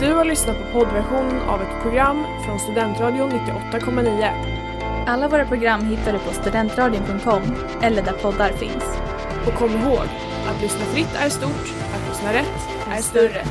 Du 0.00 0.12
har 0.12 0.24
lyssnat 0.24 0.56
på 0.58 0.78
poddversionen 0.78 1.40
av 1.40 1.62
ett 1.62 1.82
program 1.82 2.24
från 2.46 2.58
Studentradion 2.58 3.30
98,9. 3.30 5.06
Alla 5.06 5.28
våra 5.28 5.46
program 5.46 5.84
hittar 5.84 6.12
du 6.12 6.18
på 6.18 6.32
studentradion.com 6.32 7.42
eller 7.82 8.02
där 8.02 8.12
poddar 8.12 8.52
finns. 8.52 8.84
Och 9.46 9.54
kom 9.54 9.70
ihåg, 9.70 10.06
att 10.48 10.62
lyssna 10.62 10.84
fritt 10.84 11.14
är 11.14 11.28
stort, 11.28 11.74
att 11.94 12.08
lyssna 12.08 12.32
rätt 12.32 12.69
är 12.90 13.02
större. 13.02 13.44